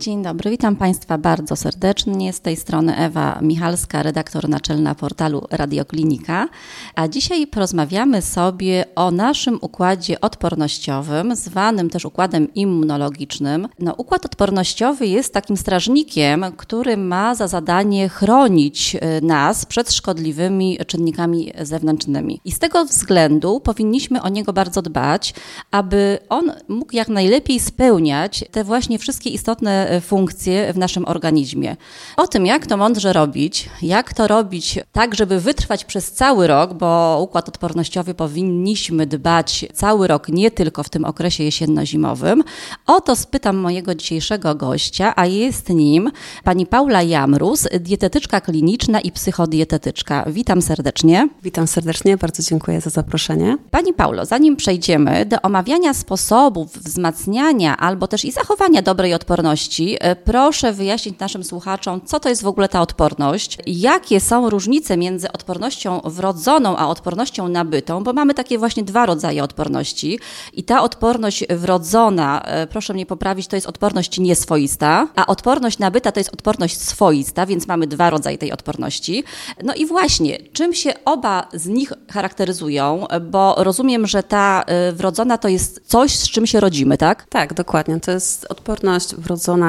Dzień 0.00 0.22
dobry, 0.22 0.50
witam 0.50 0.76
Państwa 0.76 1.18
bardzo 1.18 1.56
serdecznie. 1.56 2.32
Z 2.32 2.40
tej 2.40 2.56
strony 2.56 2.96
Ewa 2.96 3.38
Michalska, 3.42 4.02
redaktor 4.02 4.48
naczelna 4.48 4.94
portalu 4.94 5.46
Radioklinika. 5.50 6.48
A 6.94 7.08
dzisiaj 7.08 7.46
porozmawiamy 7.46 8.22
sobie 8.22 8.84
o 8.94 9.10
naszym 9.10 9.58
układzie 9.60 10.20
odpornościowym, 10.20 11.36
zwanym 11.36 11.90
też 11.90 12.04
układem 12.04 12.54
immunologicznym. 12.54 13.68
No, 13.78 13.94
układ 13.96 14.26
odpornościowy 14.26 15.06
jest 15.06 15.34
takim 15.34 15.56
strażnikiem, 15.56 16.44
który 16.56 16.96
ma 16.96 17.34
za 17.34 17.48
zadanie 17.48 18.08
chronić 18.08 18.94
y, 18.94 19.26
nas 19.26 19.66
przed 19.66 19.92
szkodliwymi 19.92 20.78
czynnikami 20.86 21.52
zewnętrznymi. 21.62 22.40
I 22.44 22.52
z 22.52 22.58
tego 22.58 22.84
względu 22.84 23.60
powinniśmy 23.60 24.22
o 24.22 24.28
niego 24.28 24.52
bardzo 24.52 24.82
dbać, 24.82 25.34
aby 25.70 26.18
on 26.28 26.52
mógł 26.68 26.96
jak 26.96 27.08
najlepiej 27.08 27.60
spełniać 27.60 28.44
te 28.50 28.64
właśnie 28.64 28.98
wszystkie 28.98 29.30
istotne 29.30 29.87
funkcje 30.00 30.72
w 30.72 30.78
naszym 30.78 31.04
organizmie. 31.08 31.76
O 32.16 32.26
tym, 32.26 32.46
jak 32.46 32.66
to 32.66 32.76
mądrze 32.76 33.12
robić, 33.12 33.70
jak 33.82 34.14
to 34.14 34.28
robić 34.28 34.78
tak, 34.92 35.14
żeby 35.14 35.40
wytrwać 35.40 35.84
przez 35.84 36.12
cały 36.12 36.46
rok, 36.46 36.74
bo 36.74 37.18
układ 37.22 37.48
odpornościowy 37.48 38.14
powinniśmy 38.14 39.06
dbać 39.06 39.66
cały 39.74 40.06
rok, 40.06 40.28
nie 40.28 40.50
tylko 40.50 40.82
w 40.82 40.88
tym 40.88 41.04
okresie 41.04 41.44
jesienno-zimowym. 41.44 42.42
O 42.86 43.00
to 43.00 43.16
spytam 43.16 43.56
mojego 43.56 43.94
dzisiejszego 43.94 44.54
gościa, 44.54 45.12
a 45.16 45.26
jest 45.26 45.68
nim 45.68 46.10
pani 46.44 46.66
Paula 46.66 47.02
Jamrus, 47.02 47.68
dietetyczka 47.80 48.40
kliniczna 48.40 49.00
i 49.00 49.12
psychodietetyczka. 49.12 50.24
Witam 50.26 50.62
serdecznie. 50.62 51.28
Witam 51.42 51.66
serdecznie, 51.66 52.16
bardzo 52.16 52.42
dziękuję 52.42 52.80
za 52.80 52.90
zaproszenie. 52.90 53.56
Pani 53.70 53.92
Paulo, 53.92 54.26
zanim 54.26 54.56
przejdziemy 54.56 55.26
do 55.26 55.42
omawiania 55.42 55.94
sposobów 55.94 56.78
wzmacniania 56.78 57.76
albo 57.76 58.08
też 58.08 58.24
i 58.24 58.32
zachowania 58.32 58.82
dobrej 58.82 59.14
odporności, 59.14 59.77
E, 59.80 60.16
proszę 60.16 60.72
wyjaśnić 60.72 61.18
naszym 61.18 61.44
słuchaczom, 61.44 62.00
co 62.04 62.20
to 62.20 62.28
jest 62.28 62.42
w 62.42 62.46
ogóle 62.46 62.68
ta 62.68 62.80
odporność, 62.80 63.58
jakie 63.66 64.20
są 64.20 64.50
różnice 64.50 64.96
między 64.96 65.32
odpornością 65.32 66.00
wrodzoną 66.04 66.76
a 66.76 66.88
odpornością 66.88 67.48
nabytą, 67.48 68.04
bo 68.04 68.12
mamy 68.12 68.34
takie 68.34 68.58
właśnie 68.58 68.82
dwa 68.82 69.06
rodzaje 69.06 69.42
odporności 69.42 70.18
i 70.52 70.64
ta 70.64 70.82
odporność 70.82 71.44
wrodzona, 71.50 72.42
e, 72.42 72.66
proszę 72.66 72.94
mnie 72.94 73.06
poprawić, 73.06 73.46
to 73.46 73.56
jest 73.56 73.66
odporność 73.66 74.18
nieswoista, 74.18 75.08
a 75.16 75.26
odporność 75.26 75.78
nabyta 75.78 76.12
to 76.12 76.20
jest 76.20 76.32
odporność 76.32 76.80
swoista, 76.80 77.46
więc 77.46 77.66
mamy 77.66 77.86
dwa 77.86 78.10
rodzaje 78.10 78.38
tej 78.38 78.52
odporności. 78.52 79.24
No 79.64 79.74
i 79.74 79.86
właśnie, 79.86 80.38
czym 80.52 80.74
się 80.74 80.92
oba 81.04 81.48
z 81.52 81.66
nich 81.66 81.92
charakteryzują, 82.10 83.06
bo 83.30 83.54
rozumiem, 83.58 84.06
że 84.06 84.22
ta 84.22 84.64
e, 84.66 84.92
wrodzona 84.92 85.38
to 85.38 85.48
jest 85.48 85.80
coś, 85.84 86.16
z 86.16 86.30
czym 86.30 86.46
się 86.46 86.60
rodzimy, 86.60 86.98
tak? 86.98 87.26
Tak, 87.28 87.54
dokładnie. 87.54 88.00
To 88.00 88.10
jest 88.10 88.46
odporność 88.48 89.14
wrodzona 89.14 89.67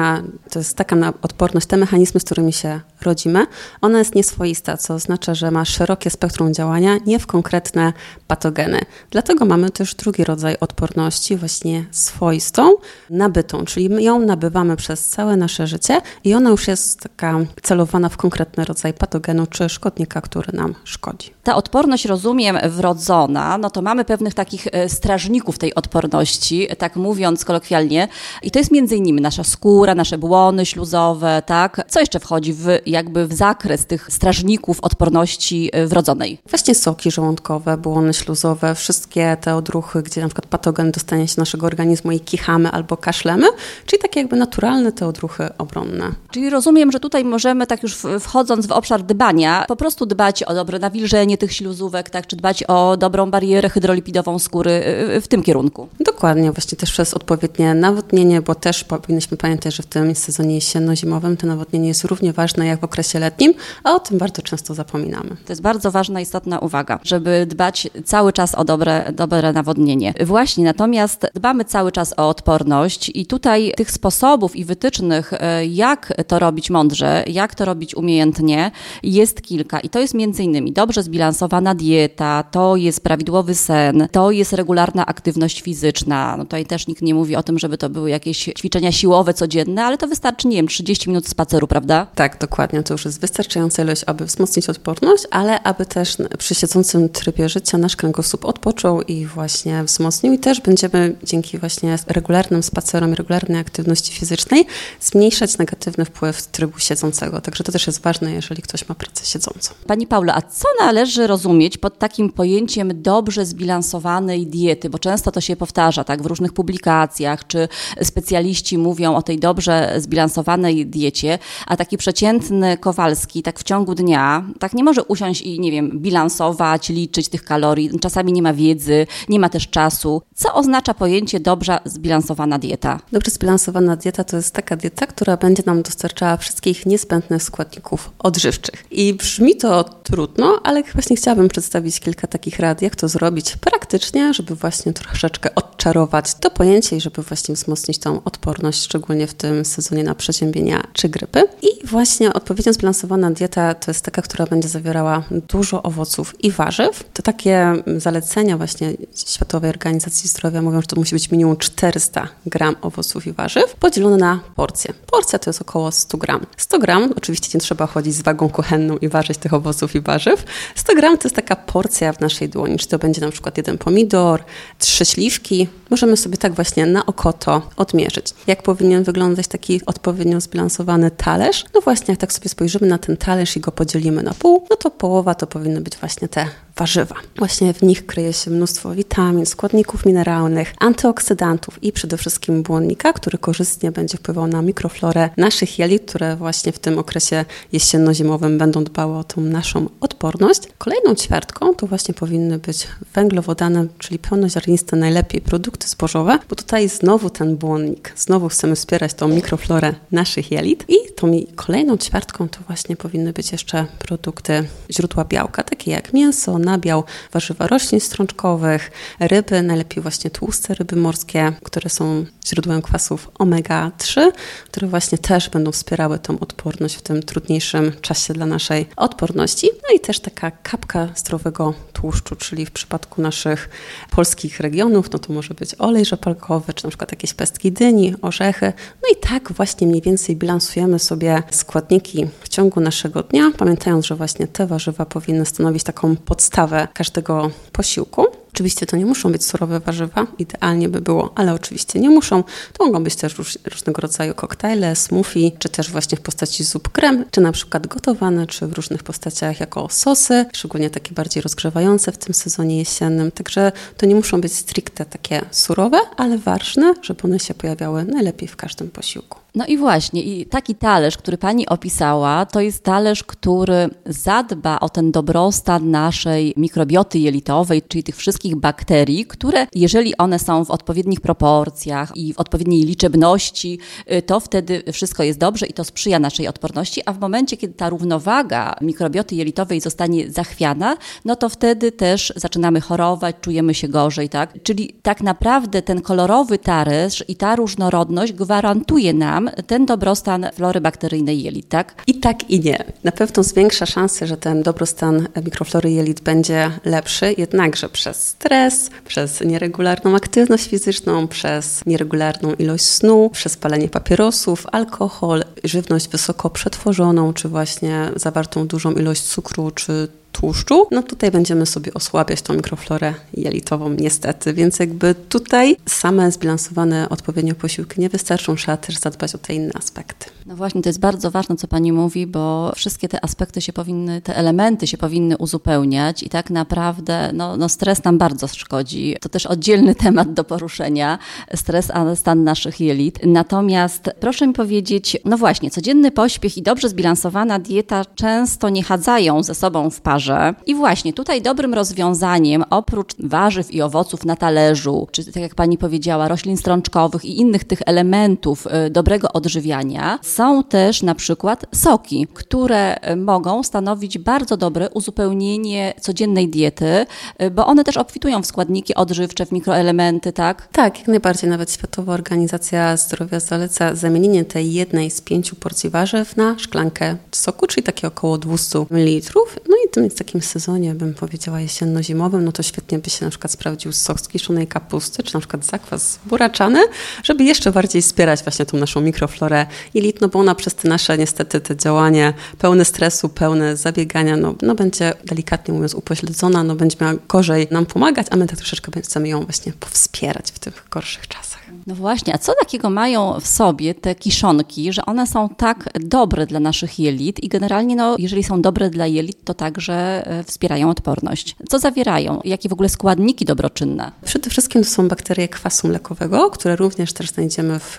to 0.50 0.58
jest 0.58 0.76
taka 0.76 1.12
odporność, 1.22 1.66
te 1.66 1.76
mechanizmy, 1.76 2.20
z 2.20 2.24
którymi 2.24 2.52
się 2.52 2.80
rodzimy, 3.02 3.46
ona 3.80 3.98
jest 3.98 4.14
nieswoista, 4.14 4.76
co 4.76 4.94
oznacza, 4.94 5.34
że 5.34 5.50
ma 5.50 5.64
szerokie 5.64 6.10
spektrum 6.10 6.54
działania, 6.54 6.96
nie 7.06 7.18
w 7.18 7.26
konkretne 7.26 7.92
patogeny. 8.26 8.80
Dlatego 9.10 9.44
mamy 9.44 9.70
też 9.70 9.94
drugi 9.94 10.24
rodzaj 10.24 10.56
odporności, 10.60 11.36
właśnie 11.36 11.84
swoistą, 11.90 12.74
nabytą, 13.10 13.64
czyli 13.64 14.04
ją 14.04 14.20
nabywamy 14.20 14.76
przez 14.76 15.08
całe 15.08 15.36
nasze 15.36 15.66
życie 15.66 16.00
i 16.24 16.34
ona 16.34 16.50
już 16.50 16.68
jest 16.68 17.00
taka 17.00 17.40
celowana 17.62 18.08
w 18.08 18.16
konkretny 18.16 18.64
rodzaj 18.64 18.94
patogenu 18.94 19.46
czy 19.46 19.68
szkodnika, 19.68 20.20
który 20.20 20.52
nam 20.52 20.74
szkodzi. 20.84 21.30
Ta 21.42 21.56
odporność, 21.56 22.04
rozumiem, 22.04 22.58
wrodzona, 22.68 23.58
no 23.58 23.70
to 23.70 23.82
mamy 23.82 24.04
pewnych 24.04 24.34
takich 24.34 24.66
e, 24.72 24.88
strażników 24.88 25.58
tej 25.58 25.74
odporności, 25.74 26.68
tak 26.78 26.96
mówiąc 26.96 27.44
kolokwialnie, 27.44 28.08
i 28.42 28.50
to 28.50 28.58
jest 28.58 28.72
między 28.72 28.96
innymi 28.96 29.20
nasza 29.20 29.44
skóra, 29.44 29.94
nasze 29.94 30.18
błony 30.18 30.66
śluzowe, 30.66 31.42
tak? 31.46 31.80
Co 31.88 32.00
jeszcze 32.00 32.20
wchodzi 32.20 32.52
w 32.52 32.66
jakby 32.90 33.26
w 33.26 33.32
zakres 33.32 33.86
tych 33.86 34.12
strażników 34.12 34.80
odporności 34.80 35.70
y, 35.76 35.86
wrodzonej? 35.86 36.38
Właśnie 36.50 36.74
soki 36.74 37.10
żołądkowe, 37.10 37.76
błony 37.76 38.14
śluzowe, 38.14 38.74
wszystkie 38.74 39.36
te 39.40 39.56
odruchy, 39.56 40.02
gdzie 40.02 40.20
na 40.20 40.28
przykład 40.28 40.46
patogen 40.46 40.90
dostanie 40.90 41.28
się 41.28 41.36
do 41.36 41.42
naszego 41.42 41.66
organizmu 41.66 42.12
i 42.12 42.20
kichamy 42.20 42.70
albo 42.70 42.96
kaszlemy, 42.96 43.46
czyli 43.86 44.02
takie 44.02 44.20
jakby 44.20 44.36
naturalne 44.36 44.92
te 44.92 45.06
odruchy 45.06 45.48
obronne. 45.58 46.12
Czyli 46.30 46.50
rozumiem, 46.50 46.92
że 46.92 47.00
tutaj 47.00 47.24
możemy 47.24 47.66
tak 47.66 47.82
już 47.82 47.96
wchodząc 48.20 48.66
w 48.66 48.72
obszar 48.72 49.02
dbania, 49.02 49.64
po 49.68 49.76
prostu 49.76 50.06
dbać 50.06 50.42
o 50.42 50.54
dobre 50.54 50.78
nawilżenie 50.78 51.38
tych 51.38 51.52
śluzówek, 51.52 52.10
tak, 52.10 52.26
czy 52.26 52.36
dbać 52.36 52.62
o 52.62 52.96
dobrą 52.96 53.30
barierę 53.30 53.68
hydrolipidową 53.68 54.38
skóry 54.38 54.70
y, 54.70 55.16
y, 55.16 55.20
w 55.20 55.28
tym 55.28 55.42
kierunku. 55.42 55.88
Dokładnie, 56.00 56.52
właśnie 56.52 56.78
też 56.78 56.92
przez 56.92 57.14
odpowiednie 57.14 57.74
nawodnienie, 57.74 58.42
bo 58.42 58.54
też 58.54 58.84
powinniśmy 58.84 59.36
pamiętać, 59.36 59.74
że 59.74 59.82
w 59.82 59.86
tym 59.86 60.14
sezonie 60.14 60.54
jesienno-zimowym 60.54 61.36
to 61.36 61.46
nawodnienie 61.46 61.88
jest 61.88 62.04
równie 62.04 62.32
ważne 62.32 62.66
jak 62.66 62.79
w 62.80 62.84
okresie 62.84 63.18
letnim, 63.18 63.54
a 63.84 63.94
o 63.94 64.00
tym 64.00 64.18
bardzo 64.18 64.42
często 64.42 64.74
zapominamy. 64.74 65.28
To 65.28 65.52
jest 65.52 65.62
bardzo 65.62 65.90
ważna, 65.90 66.20
istotna 66.20 66.58
uwaga, 66.58 66.98
żeby 67.02 67.46
dbać 67.46 67.88
cały 68.04 68.32
czas 68.32 68.54
o 68.54 68.64
dobre, 68.64 69.12
dobre 69.12 69.52
nawodnienie. 69.52 70.14
Właśnie, 70.26 70.64
natomiast 70.64 71.26
dbamy 71.34 71.64
cały 71.64 71.92
czas 71.92 72.14
o 72.16 72.28
odporność 72.28 73.10
i 73.14 73.26
tutaj 73.26 73.72
tych 73.76 73.90
sposobów 73.90 74.56
i 74.56 74.64
wytycznych, 74.64 75.32
e, 75.32 75.66
jak 75.66 76.12
to 76.26 76.38
robić 76.38 76.70
mądrze, 76.70 77.24
jak 77.26 77.54
to 77.54 77.64
robić 77.64 77.94
umiejętnie, 77.94 78.70
jest 79.02 79.42
kilka. 79.42 79.80
I 79.80 79.88
to 79.88 79.98
jest 79.98 80.14
między 80.14 80.42
innymi 80.42 80.72
dobrze 80.72 81.02
zbilansowana 81.02 81.74
dieta, 81.74 82.42
to 82.42 82.76
jest 82.76 83.02
prawidłowy 83.02 83.54
sen, 83.54 84.08
to 84.12 84.30
jest 84.30 84.52
regularna 84.52 85.06
aktywność 85.06 85.62
fizyczna. 85.62 86.34
No 86.38 86.44
tutaj 86.44 86.66
też 86.66 86.86
nikt 86.86 87.02
nie 87.02 87.14
mówi 87.14 87.36
o 87.36 87.42
tym, 87.42 87.58
żeby 87.58 87.78
to 87.78 87.88
były 87.90 88.10
jakieś 88.10 88.38
ćwiczenia 88.58 88.92
siłowe 88.92 89.34
codzienne, 89.34 89.84
ale 89.84 89.98
to 89.98 90.08
wystarczy, 90.08 90.48
nie 90.48 90.56
wiem, 90.56 90.68
30 90.68 91.10
minut 91.10 91.28
spaceru, 91.28 91.66
prawda? 91.66 92.06
Tak, 92.14 92.38
dokładnie. 92.38 92.69
To 92.84 92.94
już 92.94 93.04
jest 93.04 93.20
wystarczająca 93.20 93.82
ilość, 93.82 94.02
aby 94.06 94.24
wzmocnić 94.24 94.68
odporność, 94.68 95.24
ale 95.30 95.62
aby 95.62 95.86
też 95.86 96.16
przy 96.38 96.54
siedzącym 96.54 97.08
trybie 97.08 97.48
życia 97.48 97.78
nasz 97.78 97.96
kręgosłup 97.96 98.44
odpoczął 98.44 99.02
i 99.02 99.26
właśnie 99.26 99.84
wzmocnił. 99.84 100.32
I 100.32 100.38
też 100.38 100.60
będziemy 100.60 101.16
dzięki 101.22 101.58
właśnie 101.58 101.98
regularnym 102.06 102.62
spacerom 102.62 103.14
regularnej 103.14 103.60
aktywności 103.60 104.12
fizycznej 104.12 104.66
zmniejszać 105.00 105.58
negatywny 105.58 106.04
wpływ 106.04 106.46
trybu 106.46 106.78
siedzącego. 106.78 107.40
Także 107.40 107.64
to 107.64 107.72
też 107.72 107.86
jest 107.86 108.02
ważne, 108.02 108.32
jeżeli 108.32 108.62
ktoś 108.62 108.88
ma 108.88 108.94
pracę 108.94 109.26
siedzącą. 109.26 109.74
Pani 109.86 110.06
Paula, 110.06 110.34
a 110.34 110.42
co 110.42 110.68
należy 110.80 111.26
rozumieć 111.26 111.78
pod 111.78 111.98
takim 111.98 112.32
pojęciem 112.32 113.02
dobrze 113.02 113.46
zbilansowanej 113.46 114.46
diety? 114.46 114.90
Bo 114.90 114.98
często 114.98 115.30
to 115.30 115.40
się 115.40 115.56
powtarza 115.56 116.04
tak 116.04 116.22
w 116.22 116.26
różnych 116.26 116.52
publikacjach, 116.52 117.46
czy 117.46 117.68
specjaliści 118.02 118.78
mówią 118.78 119.16
o 119.16 119.22
tej 119.22 119.38
dobrze 119.38 119.94
zbilansowanej 119.96 120.86
diecie, 120.86 121.38
a 121.66 121.76
taki 121.76 121.96
przeciętny 121.96 122.59
Kowalski 122.80 123.42
tak 123.42 123.58
w 123.58 123.62
ciągu 123.62 123.94
dnia 123.94 124.44
tak 124.58 124.72
nie 124.72 124.84
może 124.84 125.04
usiąść 125.04 125.42
i 125.42 125.60
nie 125.60 125.70
wiem, 125.70 125.90
bilansować, 126.00 126.88
liczyć 126.88 127.28
tych 127.28 127.44
kalorii. 127.44 128.00
Czasami 128.00 128.32
nie 128.32 128.42
ma 128.42 128.52
wiedzy, 128.52 129.06
nie 129.28 129.40
ma 129.40 129.48
też 129.48 129.68
czasu. 129.68 130.22
Co 130.34 130.54
oznacza 130.54 130.94
pojęcie 130.94 131.40
dobrze 131.40 131.78
zbilansowana 131.84 132.58
dieta? 132.58 133.00
Dobrze 133.12 133.30
zbilansowana 133.30 133.96
dieta 133.96 134.24
to 134.24 134.36
jest 134.36 134.54
taka 134.54 134.76
dieta, 134.76 135.06
która 135.06 135.36
będzie 135.36 135.62
nam 135.66 135.82
dostarczała 135.82 136.36
wszystkich 136.36 136.86
niezbędnych 136.86 137.42
składników 137.42 138.10
odżywczych. 138.18 138.84
I 138.90 139.14
brzmi 139.14 139.56
to 139.56 139.84
trudno, 139.84 140.60
ale 140.64 140.82
właśnie 140.82 141.16
chciałabym 141.16 141.48
przedstawić 141.48 142.00
kilka 142.00 142.26
takich 142.26 142.58
rad, 142.58 142.82
jak 142.82 142.96
to 142.96 143.08
zrobić 143.08 143.56
praktycznie, 143.56 144.34
żeby 144.34 144.54
właśnie 144.54 144.92
troszeczkę 144.92 145.54
odczarować 145.80 146.34
to 146.34 146.50
pojęcie 146.50 146.96
i 146.96 147.00
żeby 147.00 147.22
właśnie 147.22 147.54
wzmocnić 147.54 147.98
tą 147.98 148.24
odporność, 148.24 148.82
szczególnie 148.82 149.26
w 149.26 149.34
tym 149.34 149.64
sezonie 149.64 150.04
na 150.04 150.14
przeziębienia 150.14 150.82
czy 150.92 151.08
grypy. 151.08 151.42
I 151.62 151.86
właśnie 151.86 152.32
odpowiednio 152.32 152.72
zbilansowana 152.72 153.30
dieta 153.30 153.74
to 153.74 153.90
jest 153.90 154.04
taka, 154.04 154.22
która 154.22 154.46
będzie 154.46 154.68
zawierała 154.68 155.22
dużo 155.30 155.82
owoców 155.82 156.44
i 156.44 156.50
warzyw. 156.50 157.04
To 157.14 157.22
takie 157.22 157.72
zalecenia 157.96 158.56
właśnie 158.56 158.92
Światowej 159.26 159.70
Organizacji 159.70 160.28
Zdrowia 160.28 160.62
mówią, 160.62 160.80
że 160.80 160.86
to 160.86 160.96
musi 160.96 161.14
być 161.14 161.30
minimum 161.30 161.56
400 161.56 162.28
gram 162.46 162.76
owoców 162.82 163.26
i 163.26 163.32
warzyw 163.32 163.74
podzielone 163.74 164.16
na 164.16 164.40
porcje. 164.56 164.94
Porcja 165.06 165.38
to 165.38 165.50
jest 165.50 165.62
około 165.62 165.92
100 165.92 166.18
gram. 166.18 166.46
100 166.56 166.78
gram, 166.78 167.12
oczywiście 167.16 167.50
nie 167.54 167.60
trzeba 167.60 167.86
chodzić 167.86 168.14
z 168.14 168.22
wagą 168.22 168.48
kuchenną 168.48 168.96
i 168.96 169.08
ważyć 169.08 169.38
tych 169.38 169.54
owoców 169.54 169.94
i 169.94 170.00
warzyw. 170.00 170.44
100 170.74 170.94
gram 170.94 171.18
to 171.18 171.28
jest 171.28 171.36
taka 171.36 171.56
porcja 171.56 172.12
w 172.12 172.20
naszej 172.20 172.48
dłoni, 172.48 172.78
czy 172.78 172.88
to 172.88 172.98
będzie 172.98 173.20
na 173.20 173.30
przykład 173.30 173.56
jeden 173.56 173.78
pomidor, 173.78 174.44
trzy 174.78 175.04
śliwki. 175.04 175.69
Możemy 175.90 176.16
sobie 176.16 176.36
tak 176.36 176.54
właśnie 176.54 176.86
na 176.86 177.06
oko 177.06 177.32
to 177.32 177.62
odmierzyć. 177.76 178.26
Jak 178.46 178.62
powinien 178.62 179.04
wyglądać 179.04 179.48
taki 179.48 179.80
odpowiednio 179.86 180.40
zbilansowany 180.40 181.10
talerz? 181.10 181.64
No 181.74 181.80
właśnie, 181.80 182.12
jak 182.12 182.20
tak 182.20 182.32
sobie 182.32 182.48
spojrzymy 182.48 182.86
na 182.86 182.98
ten 182.98 183.16
talerz 183.16 183.56
i 183.56 183.60
go 183.60 183.72
podzielimy 183.72 184.22
na 184.22 184.34
pół, 184.34 184.66
no 184.70 184.76
to 184.76 184.90
połowa 184.90 185.34
to 185.34 185.46
powinny 185.46 185.80
być 185.80 185.96
właśnie 185.96 186.28
te 186.28 186.46
warzywa. 186.80 187.14
Właśnie 187.36 187.74
w 187.74 187.82
nich 187.82 188.06
kryje 188.06 188.32
się 188.32 188.50
mnóstwo 188.50 188.94
witamin, 188.94 189.46
składników 189.46 190.06
mineralnych, 190.06 190.74
antyoksydantów 190.78 191.84
i 191.84 191.92
przede 191.92 192.16
wszystkim 192.16 192.62
błonnika, 192.62 193.12
który 193.12 193.38
korzystnie 193.38 193.92
będzie 193.92 194.18
wpływał 194.18 194.46
na 194.46 194.62
mikroflorę 194.62 195.30
naszych 195.36 195.78
jelit, 195.78 196.02
które 196.08 196.36
właśnie 196.36 196.72
w 196.72 196.78
tym 196.78 196.98
okresie 196.98 197.44
jesienno-zimowym 197.72 198.58
będą 198.58 198.84
dbały 198.84 199.16
o 199.16 199.24
tą 199.24 199.40
naszą 199.40 199.88
odporność. 200.00 200.60
Kolejną 200.78 201.14
ćwiartką 201.14 201.74
to 201.74 201.86
właśnie 201.86 202.14
powinny 202.14 202.58
być 202.58 202.88
węglowodany, 203.14 203.88
czyli 203.98 204.18
pełnoziarniste, 204.18 204.96
najlepiej 204.96 205.40
produkty 205.40 205.88
zbożowe, 205.88 206.38
bo 206.48 206.56
tutaj 206.56 206.88
znowu 206.88 207.30
ten 207.30 207.56
błonnik, 207.56 208.12
znowu 208.16 208.48
chcemy 208.48 208.76
wspierać 208.76 209.14
tą 209.14 209.28
mikroflorę 209.28 209.94
naszych 210.12 210.50
jelit 210.50 210.84
i 210.88 210.96
tą 211.16 211.32
kolejną 211.56 211.96
ćwiartką 211.96 212.48
to 212.48 212.58
właśnie 212.66 212.96
powinny 212.96 213.32
być 213.32 213.52
jeszcze 213.52 213.86
produkty 213.98 214.64
źródła 214.90 215.24
białka, 215.24 215.62
takie 215.62 215.90
jak 215.90 216.12
mięso, 216.12 216.58
nabiał, 216.70 217.04
warzywa 217.32 217.66
roślin 217.66 218.00
strączkowych, 218.00 218.90
ryby, 219.20 219.62
najlepiej 219.62 220.02
właśnie 220.02 220.30
tłuste 220.30 220.74
ryby 220.74 220.96
morskie, 220.96 221.52
które 221.62 221.90
są 221.90 222.24
źródłem 222.46 222.82
kwasów 222.82 223.30
omega-3, 223.38 224.32
które 224.64 224.88
właśnie 224.88 225.18
też 225.18 225.50
będą 225.50 225.72
wspierały 225.72 226.18
tą 226.18 226.38
odporność 226.38 226.94
w 226.96 227.02
tym 227.02 227.22
trudniejszym 227.22 227.92
czasie 228.00 228.34
dla 228.34 228.46
naszej 228.46 228.86
odporności. 228.96 229.70
No 229.82 229.96
i 229.96 230.00
też 230.00 230.20
taka 230.20 230.50
kapka 230.50 231.08
zdrowego 231.16 231.74
tłuszczu, 231.92 232.36
czyli 232.36 232.66
w 232.66 232.70
przypadku 232.70 233.22
naszych 233.22 233.68
polskich 234.10 234.60
regionów, 234.60 235.10
no 235.12 235.18
to 235.18 235.32
może 235.32 235.54
być 235.54 235.74
olej 235.78 236.04
rzepalkowy, 236.04 236.74
czy 236.74 236.84
na 236.84 236.90
przykład 236.90 237.12
jakieś 237.12 237.34
pestki 237.34 237.72
dyni, 237.72 238.14
orzechy. 238.22 238.72
No 239.02 239.08
i 239.12 239.16
tak 239.16 239.52
właśnie 239.52 239.86
mniej 239.86 240.02
więcej 240.02 240.36
bilansujemy 240.36 240.98
sobie 240.98 241.42
składniki 241.50 242.26
w 242.40 242.48
ciągu 242.48 242.80
naszego 242.80 243.22
dnia, 243.22 243.50
pamiętając, 243.58 244.06
że 244.06 244.16
właśnie 244.16 244.46
te 244.46 244.66
warzywa 244.66 245.06
powinny 245.06 245.46
stanowić 245.46 245.82
taką 245.82 246.16
podstawę 246.16 246.49
każdego 246.94 247.50
posiłku. 247.72 248.26
Oczywiście 248.52 248.86
to 248.86 248.96
nie 248.96 249.06
muszą 249.06 249.32
być 249.32 249.44
surowe 249.44 249.80
warzywa, 249.80 250.26
idealnie 250.38 250.88
by 250.88 251.00
było, 251.00 251.32
ale 251.34 251.54
oczywiście 251.54 252.00
nie 252.00 252.10
muszą. 252.10 252.44
To 252.72 252.86
mogą 252.86 253.04
być 253.04 253.16
też 253.16 253.38
róż, 253.38 253.58
różnego 253.64 254.02
rodzaju 254.02 254.34
koktajle, 254.34 254.96
smoothie, 254.96 255.50
czy 255.58 255.68
też 255.68 255.90
właśnie 255.90 256.18
w 256.18 256.20
postaci 256.20 256.64
zup 256.64 256.88
krem, 256.88 257.24
czy 257.30 257.40
na 257.40 257.52
przykład 257.52 257.86
gotowane, 257.86 258.46
czy 258.46 258.66
w 258.66 258.72
różnych 258.72 259.02
postaciach 259.02 259.60
jako 259.60 259.88
sosy, 259.90 260.44
szczególnie 260.52 260.90
takie 260.90 261.14
bardziej 261.14 261.42
rozgrzewające 261.42 262.12
w 262.12 262.18
tym 262.18 262.34
sezonie 262.34 262.78
jesiennym. 262.78 263.30
Także 263.30 263.72
to 263.96 264.06
nie 264.06 264.14
muszą 264.14 264.40
być 264.40 264.52
stricte 264.52 265.04
takie 265.04 265.44
surowe, 265.50 265.98
ale 266.16 266.38
ważne, 266.38 266.94
żeby 267.02 267.22
one 267.24 267.38
się 267.38 267.54
pojawiały 267.54 268.04
najlepiej 268.04 268.48
w 268.48 268.56
każdym 268.56 268.90
posiłku. 268.90 269.39
No 269.54 269.66
i 269.66 269.76
właśnie, 269.76 270.22
i 270.22 270.46
taki 270.46 270.74
talerz, 270.74 271.16
który 271.16 271.38
Pani 271.38 271.68
opisała, 271.68 272.46
to 272.46 272.60
jest 272.60 272.84
talerz, 272.84 273.24
który 273.24 273.88
zadba 274.06 274.80
o 274.80 274.88
ten 274.88 275.12
dobrostan 275.12 275.90
naszej 275.90 276.54
mikrobioty 276.56 277.18
jelitowej, 277.18 277.82
czyli 277.82 278.02
tych 278.02 278.16
wszystkich 278.16 278.56
bakterii, 278.56 279.26
które 279.26 279.66
jeżeli 279.74 280.16
one 280.16 280.38
są 280.38 280.64
w 280.64 280.70
odpowiednich 280.70 281.20
proporcjach 281.20 282.16
i 282.16 282.34
w 282.34 282.38
odpowiedniej 282.38 282.82
liczebności, 282.82 283.78
y, 284.12 284.22
to 284.22 284.40
wtedy 284.40 284.82
wszystko 284.92 285.22
jest 285.22 285.38
dobrze 285.38 285.66
i 285.66 285.72
to 285.72 285.84
sprzyja 285.84 286.18
naszej 286.18 286.48
odporności, 286.48 287.02
a 287.06 287.12
w 287.12 287.20
momencie, 287.20 287.56
kiedy 287.56 287.74
ta 287.74 287.88
równowaga 287.88 288.74
mikrobioty 288.80 289.34
jelitowej 289.34 289.80
zostanie 289.80 290.30
zachwiana, 290.30 290.96
no 291.24 291.36
to 291.36 291.48
wtedy 291.48 291.92
też 291.92 292.32
zaczynamy 292.36 292.80
chorować, 292.80 293.36
czujemy 293.40 293.74
się 293.74 293.88
gorzej, 293.88 294.28
tak? 294.28 294.62
Czyli 294.62 294.94
tak 295.02 295.20
naprawdę 295.22 295.82
ten 295.82 296.00
kolorowy 296.00 296.58
talerz 296.58 297.24
i 297.28 297.36
ta 297.36 297.56
różnorodność 297.56 298.32
gwarantuje 298.32 299.14
nam, 299.14 299.39
nam 299.40 299.64
ten 299.66 299.86
dobrostan 299.86 300.46
flory 300.54 300.80
bakteryjnej 300.80 301.42
jelit, 301.42 301.68
tak? 301.68 302.02
I 302.06 302.14
tak 302.14 302.50
i 302.50 302.60
nie. 302.60 302.84
Na 303.04 303.12
pewno 303.12 303.42
zwiększa 303.42 303.86
szanse, 303.86 304.26
że 304.26 304.36
ten 304.36 304.62
dobrostan 304.62 305.28
mikroflory 305.44 305.90
jelit 305.90 306.20
będzie 306.20 306.70
lepszy, 306.84 307.34
jednakże 307.38 307.88
przez 307.88 308.26
stres, 308.28 308.90
przez 309.04 309.40
nieregularną 309.40 310.16
aktywność 310.16 310.68
fizyczną, 310.68 311.28
przez 311.28 311.86
nieregularną 311.86 312.54
ilość 312.54 312.84
snu, 312.84 313.30
przez 313.32 313.56
palenie 313.56 313.88
papierosów, 313.88 314.66
alkohol, 314.72 315.44
żywność 315.64 316.08
wysoko 316.08 316.50
przetworzoną, 316.50 317.32
czy 317.32 317.48
właśnie 317.48 318.10
zawartą 318.16 318.66
dużą 318.66 318.92
ilość 318.92 319.22
cukru, 319.22 319.70
czy 319.70 320.08
tłuszczu, 320.40 320.86
no 320.90 321.02
tutaj 321.02 321.30
będziemy 321.30 321.66
sobie 321.66 321.94
osłabiać 321.94 322.42
tą 322.42 322.54
mikroflorę 322.54 323.14
jelitową 323.34 323.90
niestety, 323.90 324.54
więc 324.54 324.78
jakby 324.78 325.14
tutaj 325.14 325.76
same 325.86 326.32
zbilansowane 326.32 327.08
odpowiednio 327.08 327.54
posiłki 327.54 328.00
nie 328.00 328.08
wystarczą, 328.08 328.56
trzeba 328.56 328.76
też 328.76 328.96
zadbać 328.96 329.34
o 329.34 329.38
te 329.38 329.54
inne 329.54 329.72
aspekty. 329.74 330.30
No 330.46 330.56
właśnie, 330.56 330.82
to 330.82 330.88
jest 330.88 331.00
bardzo 331.00 331.30
ważne, 331.30 331.56
co 331.56 331.68
Pani 331.68 331.92
mówi, 331.92 332.26
bo 332.26 332.72
wszystkie 332.76 333.08
te 333.08 333.24
aspekty 333.24 333.60
się 333.60 333.72
powinny, 333.72 334.22
te 334.22 334.36
elementy 334.36 334.86
się 334.86 334.98
powinny 334.98 335.38
uzupełniać 335.38 336.22
i 336.22 336.28
tak 336.28 336.50
naprawdę 336.50 337.30
no, 337.34 337.56
no 337.56 337.68
stres 337.68 338.04
nam 338.04 338.18
bardzo 338.18 338.48
szkodzi. 338.48 339.16
To 339.20 339.28
też 339.28 339.46
oddzielny 339.46 339.94
temat 340.04 340.32
do 340.32 340.44
poruszenia, 340.44 341.18
stres, 341.54 341.90
a 341.90 342.16
stan 342.16 342.44
naszych 342.44 342.80
jelit. 342.80 343.18
Natomiast 343.26 344.10
proszę 344.20 344.46
mi 344.46 344.52
powiedzieć, 344.52 345.16
no 345.24 345.38
właśnie, 345.38 345.70
codzienny 345.70 346.10
pośpiech 346.10 346.58
i 346.58 346.62
dobrze 346.62 346.88
zbilansowana 346.88 347.58
dieta 347.58 348.04
często 348.04 348.68
nie 348.68 348.82
chadzają 348.82 349.42
ze 349.42 349.54
sobą 349.54 349.90
w 349.90 350.00
parze. 350.00 350.29
I 350.66 350.74
właśnie 350.74 351.12
tutaj 351.12 351.42
dobrym 351.42 351.74
rozwiązaniem, 351.74 352.64
oprócz 352.70 353.14
warzyw 353.18 353.74
i 353.74 353.82
owoców 353.82 354.24
na 354.24 354.36
talerzu, 354.36 355.08
czy 355.12 355.32
tak 355.32 355.42
jak 355.42 355.54
Pani 355.54 355.78
powiedziała, 355.78 356.28
roślin 356.28 356.56
strączkowych 356.56 357.24
i 357.24 357.40
innych 357.40 357.64
tych 357.64 357.78
elementów 357.86 358.66
y, 358.66 358.90
dobrego 358.90 359.32
odżywiania, 359.32 360.18
są 360.22 360.64
też 360.64 361.02
na 361.02 361.14
przykład 361.14 361.66
soki, 361.74 362.26
które 362.34 362.96
mogą 363.16 363.62
stanowić 363.62 364.18
bardzo 364.18 364.56
dobre 364.56 364.88
uzupełnienie 364.90 365.94
codziennej 366.00 366.48
diety, 366.48 367.06
bo 367.52 367.66
one 367.66 367.84
też 367.84 367.96
obfitują 367.96 368.42
w 368.42 368.46
składniki 368.46 368.94
odżywcze, 368.94 369.46
w 369.46 369.52
mikroelementy, 369.52 370.32
tak? 370.32 370.68
Tak, 370.72 370.98
jak 370.98 371.08
najbardziej. 371.08 371.50
Nawet 371.50 371.72
Światowa 371.72 372.12
Organizacja 372.12 372.96
Zdrowia 372.96 373.40
zaleca 373.40 373.94
zamienienie 373.94 374.44
tej 374.44 374.72
jednej 374.72 375.10
z 375.10 375.20
pięciu 375.20 375.56
porcji 375.56 375.90
warzyw 375.90 376.36
na 376.36 376.58
szklankę 376.58 377.16
soku, 377.32 377.66
czyli 377.66 377.82
takie 377.82 378.06
około 378.06 378.38
200 378.38 378.86
ml. 378.90 379.32
No 379.68 379.76
tym 379.90 380.10
takim 380.10 380.42
sezonie, 380.42 380.94
bym 380.94 381.14
powiedziała, 381.14 381.60
jesienno-zimowym, 381.60 382.44
no 382.44 382.52
to 382.52 382.62
świetnie 382.62 382.98
by 382.98 383.10
się 383.10 383.24
na 383.24 383.30
przykład 383.30 383.52
sprawdził 383.52 383.92
sok 383.92 384.20
z 384.20 384.28
kiszonej 384.28 384.66
kapusty, 384.66 385.22
czy 385.22 385.34
na 385.34 385.40
przykład 385.40 385.64
zakwas 385.64 386.18
buraczany, 386.26 386.80
żeby 387.22 387.44
jeszcze 387.44 387.72
bardziej 387.72 388.02
wspierać 388.02 388.42
właśnie 388.42 388.66
tą 388.66 388.78
naszą 388.78 389.00
mikroflorę 389.00 389.66
jelit, 389.94 390.20
no 390.20 390.28
bo 390.28 390.38
ona 390.38 390.54
przez 390.54 390.74
te 390.74 390.88
nasze 390.88 391.18
niestety 391.18 391.60
te 391.60 391.76
działanie 391.76 392.34
pełne 392.58 392.84
stresu, 392.84 393.28
pełne 393.28 393.76
zabiegania, 393.76 394.36
no, 394.36 394.54
no 394.62 394.74
będzie 394.74 395.12
delikatnie 395.24 395.74
mówiąc 395.74 395.94
upośledzona, 395.94 396.64
no 396.64 396.76
będzie 396.76 396.96
miała 397.00 397.14
gorzej 397.28 397.68
nam 397.70 397.86
pomagać, 397.86 398.26
a 398.30 398.36
my 398.36 398.46
tak 398.46 398.56
troszeczkę 398.56 399.00
chcemy 399.02 399.28
ją 399.28 399.44
właśnie 399.44 399.72
powspierać 399.72 400.50
w 400.50 400.58
tych 400.58 400.86
gorszych 400.90 401.28
czasach. 401.28 401.60
No 401.86 401.94
właśnie, 401.94 402.34
a 402.34 402.38
co 402.38 402.52
takiego 402.60 402.90
mają 402.90 403.40
w 403.40 403.46
sobie 403.46 403.94
te 403.94 404.14
kiszonki, 404.14 404.92
że 404.92 405.06
one 405.06 405.26
są 405.26 405.48
tak 405.48 405.90
dobre 406.00 406.46
dla 406.46 406.60
naszych 406.60 406.98
jelit 406.98 407.44
i 407.44 407.48
generalnie, 407.48 407.96
no, 407.96 408.16
jeżeli 408.18 408.44
są 408.44 408.62
dobre 408.62 408.90
dla 408.90 409.06
jelit, 409.06 409.44
to 409.44 409.54
także 409.80 410.26
e, 410.26 410.44
wspierają 410.44 410.90
odporność. 410.90 411.56
Co 411.68 411.78
zawierają? 411.78 412.40
Jakie 412.44 412.68
w 412.68 412.72
ogóle 412.72 412.88
składniki 412.88 413.44
dobroczynne? 413.44 414.12
Przede 414.24 414.50
wszystkim 414.50 414.84
to 414.84 414.90
są 414.90 415.08
bakterie 415.08 415.48
kwasu 415.48 415.88
mlekowego, 415.88 416.50
które 416.50 416.76
również 416.76 417.12
też 417.12 417.30
znajdziemy 417.30 417.78
w 417.78 417.98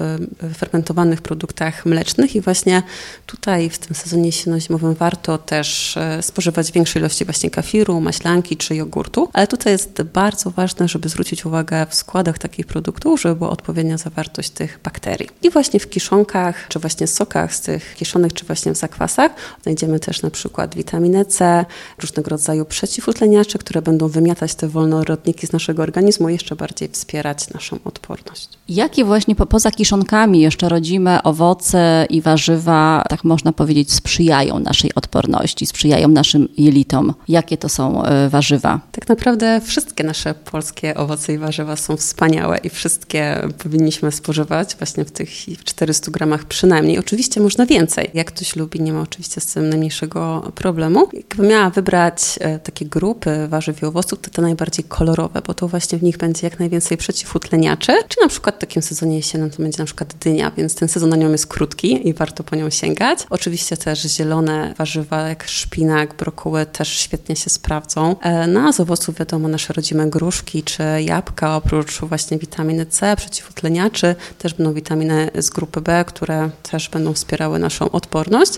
fermentowanych 0.58 1.22
produktach 1.22 1.86
mlecznych 1.86 2.36
i 2.36 2.42
właśnie 2.42 2.84
tutaj 3.26 3.70
w 3.70 3.78
tym 3.78 3.96
sezonie 3.96 4.26
jesienno-zimowym 4.26 4.94
warto 4.94 5.38
też 5.38 5.98
e, 5.98 6.22
spożywać 6.22 6.72
większe 6.72 7.00
ilości 7.00 7.26
właśnie 7.26 7.50
kafiru, 7.50 8.02
maślanki 8.02 8.58
czy 8.58 8.76
jogurtu, 8.76 9.30
ale 9.34 9.48
tutaj 9.48 9.74
jest 9.74 10.02
bardzo 10.02 10.52
ważne, 10.52 10.88
żeby 10.88 11.10
zwrócić 11.10 11.46
uwagę 11.46 11.86
w 11.90 11.96
składach 11.96 12.38
takich 12.38 12.66
produktów, 12.66 13.22
żeby 13.22 13.46
odpowiednio 13.46 13.72
odpowiednia 13.72 13.98
zawartość 13.98 14.50
tych 14.50 14.80
bakterii. 14.84 15.30
I 15.44 15.50
właśnie 15.50 15.80
w 15.80 15.90
kiszonkach, 15.90 16.68
czy 16.68 16.80
właśnie 16.80 17.08
sokach 17.08 17.56
z 17.56 17.62
tych 17.62 17.96
kiszonych, 17.96 18.34
czy 18.34 18.46
właśnie 18.46 18.72
w 18.72 18.78
zakwasach 18.78 19.32
znajdziemy 19.64 20.00
też 20.00 20.22
na 20.22 20.30
przykład 20.30 20.76
witaminę 20.76 21.26
C, 21.26 21.66
różnego 22.02 22.30
rodzaju 22.30 22.66
przeciwutleniacze, 22.66 23.60
które 23.60 23.82
będą 23.82 24.08
wymiatać 24.08 24.56
te 24.56 24.68
wolnorodniki 24.68 25.48
z 25.48 25.52
naszego 25.52 25.84
organizmu 25.84 26.30
i 26.30 26.34
jeszcze 26.34 26.56
bardziej 26.56 26.90
wspierać 26.90 27.50
naszą 27.50 27.80
odporność. 27.86 28.50
Jakie 28.70 29.06
właśnie 29.06 29.36
po, 29.36 29.46
poza 29.46 29.72
kiszonkami 29.72 30.42
jeszcze 30.42 30.70
rodzime 30.70 31.24
owoce 31.24 32.06
i 32.10 32.22
warzywa, 32.22 33.04
tak 33.10 33.24
można 33.24 33.54
powiedzieć, 33.54 33.94
sprzyjają 33.94 34.60
naszej 34.60 34.96
odporności, 34.96 35.66
sprzyjają 35.66 36.08
naszym 36.08 36.48
jelitom? 36.58 37.14
Jakie 37.28 37.58
to 37.58 37.70
są 37.70 38.06
y, 38.06 38.30
warzywa? 38.30 38.80
Tak 38.92 39.10
naprawdę 39.10 39.62
wszystkie 39.62 40.04
nasze 40.04 40.34
polskie 40.34 40.96
owoce 40.96 41.34
i 41.34 41.38
warzywa 41.38 41.76
są 41.76 41.98
wspaniałe 41.98 42.58
i 42.58 42.70
wszystkie 42.70 43.42
powinniśmy 43.64 44.12
spożywać 44.12 44.76
właśnie 44.76 45.06
w 45.06 45.12
tych 45.12 45.30
400 45.64 46.12
gramach 46.12 46.46
przynajmniej. 46.46 47.00
Oczywiście 47.00 47.42
można 47.42 47.66
więcej. 47.66 48.10
Jak 48.14 48.28
ktoś 48.28 48.56
lubi, 48.56 48.82
nie 48.82 48.94
ma 48.94 49.02
oczywiście 49.02 49.42
z 49.42 49.46
tym 49.46 49.70
najmniejszego 49.70 50.52
problemu. 50.56 51.08
Jakbym 51.14 51.48
miała 51.48 51.61
wybrać 51.70 51.92
wybrać 51.92 52.40
e, 52.40 52.60
takie 52.60 52.86
grupy 52.86 53.48
warzyw 53.48 53.82
i 53.82 53.86
owoców, 53.86 54.20
to 54.22 54.30
te 54.30 54.42
najbardziej 54.42 54.86
kolorowe, 54.86 55.42
bo 55.48 55.54
to 55.54 55.68
właśnie 55.68 55.98
w 55.98 56.04
nich 56.04 56.18
będzie 56.18 56.48
jak 56.48 56.60
najwięcej 56.60 56.98
przeciwutleniaczy, 56.98 57.94
czy 58.08 58.22
na 58.22 58.28
przykład 58.28 58.56
w 58.56 58.60
takim 58.60 58.82
sezonie 58.82 59.16
jesiennym 59.16 59.50
to 59.50 59.64
będzie 59.64 59.78
na 59.78 59.86
przykład 59.86 60.14
dynia, 60.14 60.52
więc 60.58 60.76
ten 60.76 60.88
sezon 60.88 61.10
na 61.10 61.16
nią 61.16 61.32
jest 61.32 61.48
krótki 61.48 62.08
i 62.08 62.14
warto 62.14 62.44
po 62.44 62.56
nią 62.56 62.70
sięgać. 62.70 63.20
Oczywiście 63.30 63.78
też 63.78 64.02
zielone 64.02 64.74
warzywa 64.78 65.30
jak 65.30 65.48
szpinak, 65.48 66.16
brokuły 66.16 66.66
też 66.66 66.90
świetnie 66.90 67.36
się 67.36 67.50
sprawdzą. 67.50 68.16
E, 68.22 68.48
no 68.48 68.60
a 68.60 68.74
z 68.74 68.80
owoców 68.80 69.16
wiadomo 69.16 69.48
nasze 69.48 69.74
rodzime 69.74 70.10
gruszki 70.10 70.64
czy 70.64 70.84
jabłka, 71.02 71.56
oprócz 71.56 72.00
właśnie 72.00 72.38
witaminy 72.38 72.86
C, 72.86 73.16
przeciwutleniaczy, 73.16 74.16
też 74.38 74.54
będą 74.54 74.74
witaminy 74.74 75.30
z 75.36 75.50
grupy 75.50 75.82
B, 75.82 76.06
które 76.08 76.50
też 76.72 76.90
będą 76.90 77.14
wspierały 77.14 77.60
naszą 77.60 77.92
odporność. 77.92 78.54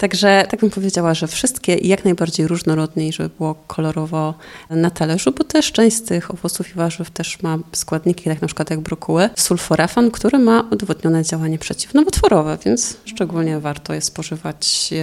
Także 0.00 0.46
tak 0.50 0.60
bym 0.60 0.70
powiedziała, 0.70 1.14
że 1.14 1.26
wszystkie 1.26 1.74
jak 1.74 2.04
najbardziej 2.04 2.46
różnorodnie 2.46 3.12
żeby 3.12 3.28
było 3.38 3.54
kolorowo 3.66 4.34
na 4.70 4.90
talerzu, 4.90 5.32
bo 5.32 5.44
też 5.44 5.72
część 5.72 5.96
z 5.96 6.02
tych 6.02 6.30
owoców 6.30 6.70
i 6.70 6.74
warzyw 6.74 7.10
też 7.10 7.42
ma 7.42 7.58
składniki, 7.72 8.24
tak 8.24 8.42
na 8.42 8.48
przykład 8.48 8.70
jak 8.70 8.80
brokuły, 8.80 9.30
sulforafan, 9.36 10.10
który 10.10 10.38
ma 10.38 10.64
udowodnione 10.70 11.24
działanie 11.24 11.58
przeciwnowotworowe, 11.58 12.58
więc 12.64 12.96
szczególnie 13.04 13.60
warto 13.60 13.94
je 13.94 14.00
spożywać 14.00 14.94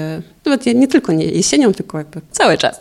nawet 0.49 0.65
nie, 0.65 0.73
nie 0.73 0.87
tylko 0.87 1.13
nie 1.13 1.25
jesienią, 1.25 1.73
tylko 1.73 1.97
jakby 1.97 2.21
cały 2.31 2.57
czas. 2.57 2.79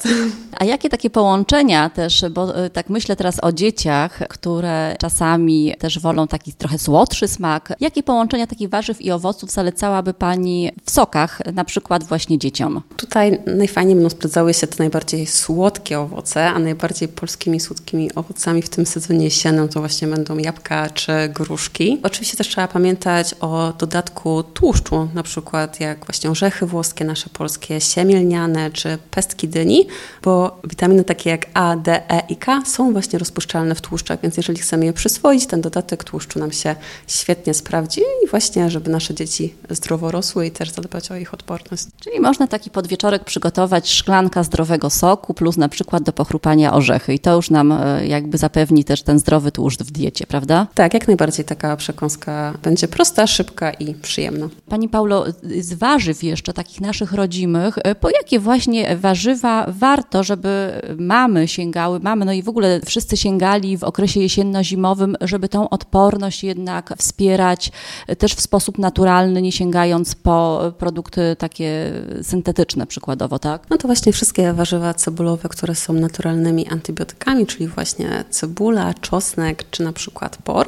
A 0.59 0.65
jakie 0.65 0.89
takie 0.89 1.11
połączenia 1.11 1.91
też, 1.91 2.25
bo 2.31 2.57
e, 2.57 2.71
tak 2.71 2.91
myślę 2.91 3.17
teraz 3.17 3.37
o 3.43 3.53
dzieciach, 3.53 4.19
które 4.29 4.97
czasami 5.01 5.75
też 5.79 5.99
wolą 5.99 6.29
taki 6.29 6.53
trochę 6.53 6.79
słodszy 6.79 7.29
smak. 7.29 7.73
Jakie 7.81 8.03
połączenia 8.03 8.47
takich 8.47 8.69
warzyw 8.69 9.03
i 9.03 9.11
owoców 9.11 9.51
zalecałaby 9.51 10.15
Pani 10.15 10.71
w 10.85 10.91
sokach, 10.91 11.41
na 11.55 11.65
przykład 11.65 12.05
właśnie 12.05 12.39
dzieciom? 12.39 12.83
Tutaj 12.97 13.39
najfajniej 13.47 13.95
będą 13.95 14.11
sprawdzały 14.11 14.55
się 14.55 14.67
te 14.67 14.77
najbardziej 14.79 15.27
słodkie 15.27 16.01
owoce, 16.01 16.49
a 16.49 16.59
najbardziej 16.59 17.09
polskimi 17.09 17.61
słodkimi 17.61 18.15
owocami 18.15 18.63
w 18.63 18.69
tym 18.69 18.87
sezonie 18.87 19.25
jesiennym 19.25 19.69
to 19.69 19.81
właśnie 19.81 20.09
będą 20.09 20.39
jabłka 20.39 20.91
czy 20.91 21.13
gruszki. 21.35 21.99
Oczywiście 22.03 22.37
też 22.37 22.49
trzeba 22.49 22.69
pamiętać 22.69 23.35
o 23.41 23.73
dodatku 23.79 24.43
tłuszczu, 24.43 25.09
na 25.15 25.23
przykład 25.23 25.81
jak 25.81 26.07
właśnie 26.07 26.31
orzechy 26.31 26.67
włoskie, 26.67 27.05
nasze 27.05 27.31
polskie 27.31 27.56
siemielniane 27.79 28.71
czy 28.71 28.99
pestki 29.11 29.49
dyni, 29.49 29.87
bo 30.23 30.61
witaminy 30.65 31.05
takie 31.05 31.31
jak 31.31 31.47
A, 31.55 31.77
D, 31.77 32.11
E 32.11 32.23
i 32.29 32.37
K 32.37 32.63
są 32.67 32.93
właśnie 32.93 33.19
rozpuszczalne 33.19 33.75
w 33.75 33.81
tłuszczach, 33.81 34.21
więc 34.23 34.37
jeżeli 34.37 34.59
chcemy 34.59 34.85
je 34.85 34.93
przyswoić, 34.93 35.47
ten 35.47 35.61
dodatek 35.61 36.05
tłuszczu 36.05 36.39
nam 36.39 36.53
się 36.53 36.77
świetnie 37.07 37.55
sprawdzi 37.55 38.01
i 38.01 38.29
właśnie, 38.29 38.71
żeby 38.71 38.91
nasze 38.91 39.15
dzieci 39.15 39.55
zdrowo 39.71 40.11
rosły 40.11 40.47
i 40.47 40.51
też 40.51 40.71
zadbać 40.71 41.11
o 41.11 41.17
ich 41.17 41.35
odporność. 41.35 41.85
Czyli 42.01 42.21
można 42.21 42.47
taki 42.47 42.71
podwieczorek 42.71 43.25
przygotować 43.25 43.91
szklanka 43.91 44.43
zdrowego 44.43 44.91
soku 44.91 45.35
plus 45.35 45.57
na 45.57 45.69
przykład 45.69 46.03
do 46.03 46.13
pochrupania 46.13 46.75
orzechy 46.75 47.15
i 47.15 47.19
to 47.19 47.37
już 47.37 47.51
nam 47.51 47.73
e, 47.73 48.07
jakby 48.07 48.39
zapewni 48.39 48.85
też 48.85 49.03
ten 49.03 49.19
zdrowy 49.19 49.53
tłuszcz 49.53 49.83
w 49.83 49.91
diecie, 49.91 50.27
prawda? 50.27 50.67
Tak, 50.75 50.95
jak 50.95 51.07
najbardziej 51.07 51.45
taka 51.45 51.77
przekąska 51.77 52.55
będzie 52.63 52.89
prosta, 52.89 53.27
szybka 53.27 53.71
i 53.71 53.95
przyjemna. 53.95 54.49
Pani 54.69 54.89
Paulo, 54.89 55.25
z 55.61 55.75
warzyw 55.75 56.23
jeszcze 56.23 56.53
takich 56.53 56.81
naszych 56.81 57.13
e, 57.55 57.95
po 57.95 58.11
jakie 58.11 58.41
właśnie 58.41 58.97
warzywa 58.97 59.67
warto, 59.69 60.23
żeby 60.23 60.83
mamy 60.99 61.49
sięgały, 61.49 62.01
mamy, 62.01 62.25
no 62.25 62.33
i 62.33 62.43
w 62.43 62.49
ogóle 62.49 62.81
wszyscy 62.85 63.17
sięgali 63.17 63.79
w 63.79 63.85
okresie 63.85 64.21
jesienno-zimowym, 64.21 65.17
żeby 65.21 65.49
tą 65.49 65.69
odporność 65.69 66.45
jednak 66.45 66.95
wspierać 66.99 67.73
e, 68.07 68.17
też 68.17 68.35
w 68.35 68.41
sposób 68.41 68.79
naturalny, 68.79 69.43
nie 69.43 69.53
sięgając 69.53 70.15
po 70.15 70.61
produkty 70.79 71.37
takie 71.39 71.93
syntetyczne 72.23 72.87
przykładowo, 72.87 73.39
tak? 73.39 73.71
No 73.71 73.77
to 73.77 73.89
właśnie 73.89 74.13
wszystkie 74.13 74.53
warzywa 74.53 74.95
cebulowe, 74.95 75.49
które 75.49 75.75
są 75.75 75.93
naturalnymi 75.93 76.69
antybiotykami, 76.69 77.47
czyli 77.47 77.69
właśnie 77.69 78.25
cebula, 78.31 78.95
czosnek 78.95 79.71
czy 79.71 79.83
na 79.83 79.93
przykład 79.93 80.39
por. 80.45 80.67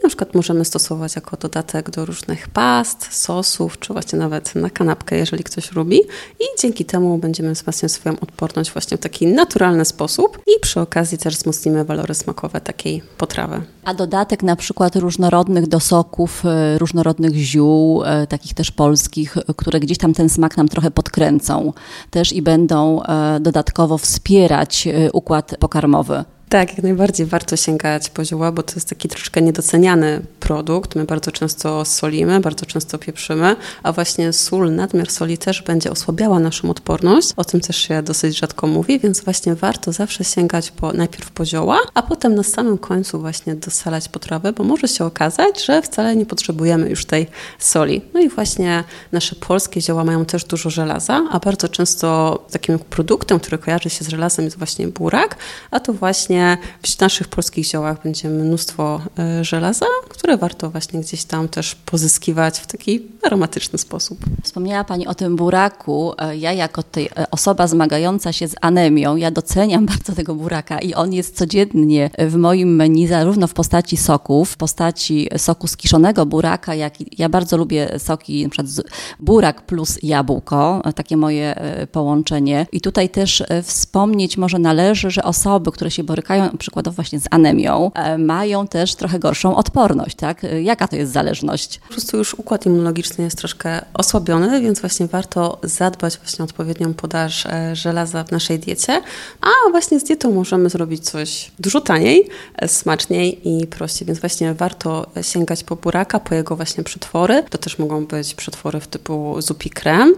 I 0.00 0.02
na 0.02 0.08
przykład 0.08 0.34
możemy 0.34 0.64
stosować 0.64 1.16
jako 1.16 1.36
dodatek 1.36 1.90
do 1.90 2.04
różnych 2.04 2.48
past, 2.48 3.08
sosów, 3.10 3.78
czy 3.78 3.92
właśnie 3.92 4.18
nawet 4.18 4.54
na 4.54 4.70
kanapkę, 4.70 5.16
jeżeli 5.16 5.44
ktoś 5.44 5.72
lubi. 5.72 6.00
I 6.40 6.44
dzięki 6.60 6.84
temu 6.84 7.18
będziemy 7.18 7.52
wzmacniać 7.52 7.92
swoją 7.92 8.20
odporność 8.20 8.72
właśnie 8.72 8.96
w 8.96 9.00
taki 9.00 9.26
naturalny 9.26 9.84
sposób 9.84 10.38
i 10.46 10.60
przy 10.60 10.80
okazji 10.80 11.18
też 11.18 11.36
wzmocnimy 11.36 11.84
walory 11.84 12.14
smakowe 12.14 12.60
takiej 12.60 13.02
potrawy. 13.18 13.62
A 13.84 13.94
dodatek 13.94 14.42
na 14.42 14.56
przykład 14.56 14.96
różnorodnych 14.96 15.66
do 15.66 15.80
soków, 15.80 16.42
e, 16.46 16.78
różnorodnych 16.78 17.34
ziół, 17.34 18.04
e, 18.04 18.26
takich 18.26 18.54
też 18.54 18.70
polskich, 18.70 19.36
które 19.56 19.80
gdzieś 19.80 19.98
tam 19.98 20.14
ten 20.14 20.28
smak 20.28 20.56
nam 20.56 20.68
trochę 20.68 20.90
podkręcą 20.90 21.72
też 22.10 22.32
i 22.32 22.42
będą 22.42 23.02
e, 23.02 23.40
dodatkowo 23.40 23.98
wspierać 23.98 24.88
układ 25.12 25.56
pokarmowy. 25.60 26.24
Tak, 26.54 26.70
jak 26.70 26.82
najbardziej 26.82 27.26
warto 27.26 27.56
sięgać 27.56 28.10
po 28.10 28.24
zioła, 28.24 28.52
bo 28.52 28.62
to 28.62 28.74
jest 28.74 28.88
taki 28.88 29.08
troszkę 29.08 29.42
niedoceniany 29.42 30.22
produkt. 30.40 30.94
My 30.94 31.04
bardzo 31.04 31.32
często 31.32 31.84
solimy, 31.84 32.40
bardzo 32.40 32.66
często 32.66 32.98
pieprzymy, 32.98 33.56
a 33.82 33.92
właśnie 33.92 34.32
sól, 34.32 34.74
nadmiar 34.74 35.10
soli 35.10 35.38
też 35.38 35.62
będzie 35.62 35.90
osłabiała 35.90 36.38
naszą 36.40 36.70
odporność. 36.70 37.28
O 37.36 37.44
tym 37.44 37.60
też 37.60 37.76
się 37.76 38.02
dosyć 38.02 38.38
rzadko 38.38 38.66
mówi, 38.66 38.98
więc 38.98 39.20
właśnie 39.20 39.54
warto 39.54 39.92
zawsze 39.92 40.24
sięgać 40.24 40.70
po, 40.70 40.92
najpierw 40.92 41.30
po 41.30 41.46
zioła, 41.46 41.80
a 41.94 42.02
potem 42.02 42.34
na 42.34 42.42
samym 42.42 42.78
końcu 42.78 43.20
właśnie 43.20 43.54
dosalać 43.54 44.08
potrawę, 44.08 44.52
bo 44.52 44.64
może 44.64 44.88
się 44.88 45.04
okazać, 45.04 45.64
że 45.64 45.82
wcale 45.82 46.16
nie 46.16 46.26
potrzebujemy 46.26 46.90
już 46.90 47.04
tej 47.04 47.26
soli. 47.58 48.00
No 48.14 48.20
i 48.20 48.28
właśnie 48.28 48.84
nasze 49.12 49.36
polskie 49.36 49.80
zioła 49.80 50.04
mają 50.04 50.24
też 50.24 50.44
dużo 50.44 50.70
żelaza, 50.70 51.28
a 51.30 51.38
bardzo 51.38 51.68
często 51.68 52.38
takim 52.50 52.78
produktem, 52.78 53.40
który 53.40 53.58
kojarzy 53.58 53.90
się 53.90 54.04
z 54.04 54.08
żelazem 54.08 54.44
jest 54.44 54.58
właśnie 54.58 54.88
burak, 54.88 55.36
a 55.70 55.80
to 55.80 55.92
właśnie 55.92 56.43
w 56.82 57.00
naszych 57.00 57.28
polskich 57.28 57.66
ziołach 57.66 58.02
będzie 58.02 58.28
mnóstwo 58.28 59.00
e, 59.18 59.44
żelaza, 59.44 59.86
które 60.08 60.36
warto 60.36 60.70
właśnie 60.70 61.00
gdzieś 61.00 61.24
tam 61.24 61.48
też 61.48 61.74
pozyskiwać 61.74 62.58
w 62.58 62.66
taki 62.66 63.02
aromatyczny 63.22 63.78
sposób. 63.78 64.18
Wspomniała 64.42 64.84
Pani 64.84 65.06
o 65.06 65.14
tym 65.14 65.36
buraku. 65.36 66.12
E, 66.18 66.36
ja 66.36 66.52
jako 66.52 66.82
tej 66.82 67.06
e, 67.06 67.30
osoba 67.30 67.66
zmagająca 67.66 68.32
się 68.32 68.48
z 68.48 68.54
anemią, 68.60 69.16
ja 69.16 69.30
doceniam 69.30 69.86
bardzo 69.94 70.12
tego 70.12 70.34
buraka 70.34 70.78
i 70.78 70.94
on 70.94 71.12
jest 71.12 71.36
codziennie 71.36 72.10
w 72.18 72.36
moim 72.36 72.76
menu, 72.76 73.08
zarówno 73.08 73.46
w 73.46 73.54
postaci 73.54 73.96
soków, 73.96 74.50
w 74.50 74.56
postaci 74.56 75.28
soku 75.36 75.66
skiszonego 75.66 76.26
buraka, 76.26 76.74
jak 76.74 77.00
i 77.00 77.06
ja 77.18 77.28
bardzo 77.28 77.56
lubię 77.56 77.98
soki, 77.98 78.48
przykład 78.48 78.86
burak 79.20 79.66
plus 79.66 79.98
jabłko, 80.02 80.82
takie 80.94 81.16
moje 81.16 81.54
połączenie. 81.92 82.66
I 82.72 82.80
tutaj 82.80 83.08
też 83.08 83.42
wspomnieć 83.62 84.36
może 84.36 84.58
należy, 84.58 85.10
że 85.10 85.22
osoby, 85.22 85.72
które 85.72 85.90
się 85.90 86.04
borykają 86.04 86.23
przykładowo 86.58 86.94
właśnie 86.94 87.20
z 87.20 87.26
anemią, 87.30 87.90
e, 87.94 88.18
mają 88.18 88.68
też 88.68 88.94
trochę 88.94 89.18
gorszą 89.18 89.56
odporność, 89.56 90.16
tak? 90.16 90.44
E, 90.44 90.62
jaka 90.62 90.88
to 90.88 90.96
jest 90.96 91.12
zależność? 91.12 91.78
Po 91.78 91.88
prostu 91.88 92.16
już 92.16 92.34
układ 92.34 92.66
immunologiczny 92.66 93.24
jest 93.24 93.38
troszkę 93.38 93.80
osłabiony, 93.94 94.60
więc 94.60 94.80
właśnie 94.80 95.06
warto 95.06 95.58
zadbać 95.62 96.18
właśnie 96.18 96.42
o 96.42 96.44
odpowiednią 96.44 96.94
podaż 96.94 97.46
e, 97.46 97.76
żelaza 97.76 98.24
w 98.24 98.32
naszej 98.32 98.58
diecie, 98.58 99.02
a 99.40 99.70
właśnie 99.70 100.00
z 100.00 100.04
dietą 100.04 100.32
możemy 100.32 100.68
zrobić 100.70 101.04
coś 101.04 101.50
dużo 101.58 101.80
taniej, 101.80 102.28
smaczniej 102.66 103.48
i 103.48 103.66
prościej, 103.66 104.06
więc 104.06 104.20
właśnie 104.20 104.54
warto 104.54 105.06
sięgać 105.22 105.64
po 105.64 105.76
buraka, 105.76 106.20
po 106.20 106.34
jego 106.34 106.56
właśnie 106.56 106.84
przetwory. 106.84 107.42
To 107.50 107.58
też 107.58 107.78
mogą 107.78 108.06
być 108.06 108.34
przetwory 108.34 108.80
w 108.80 108.86
typu 108.86 109.36
zupi 109.42 109.70
krem, 109.70 110.14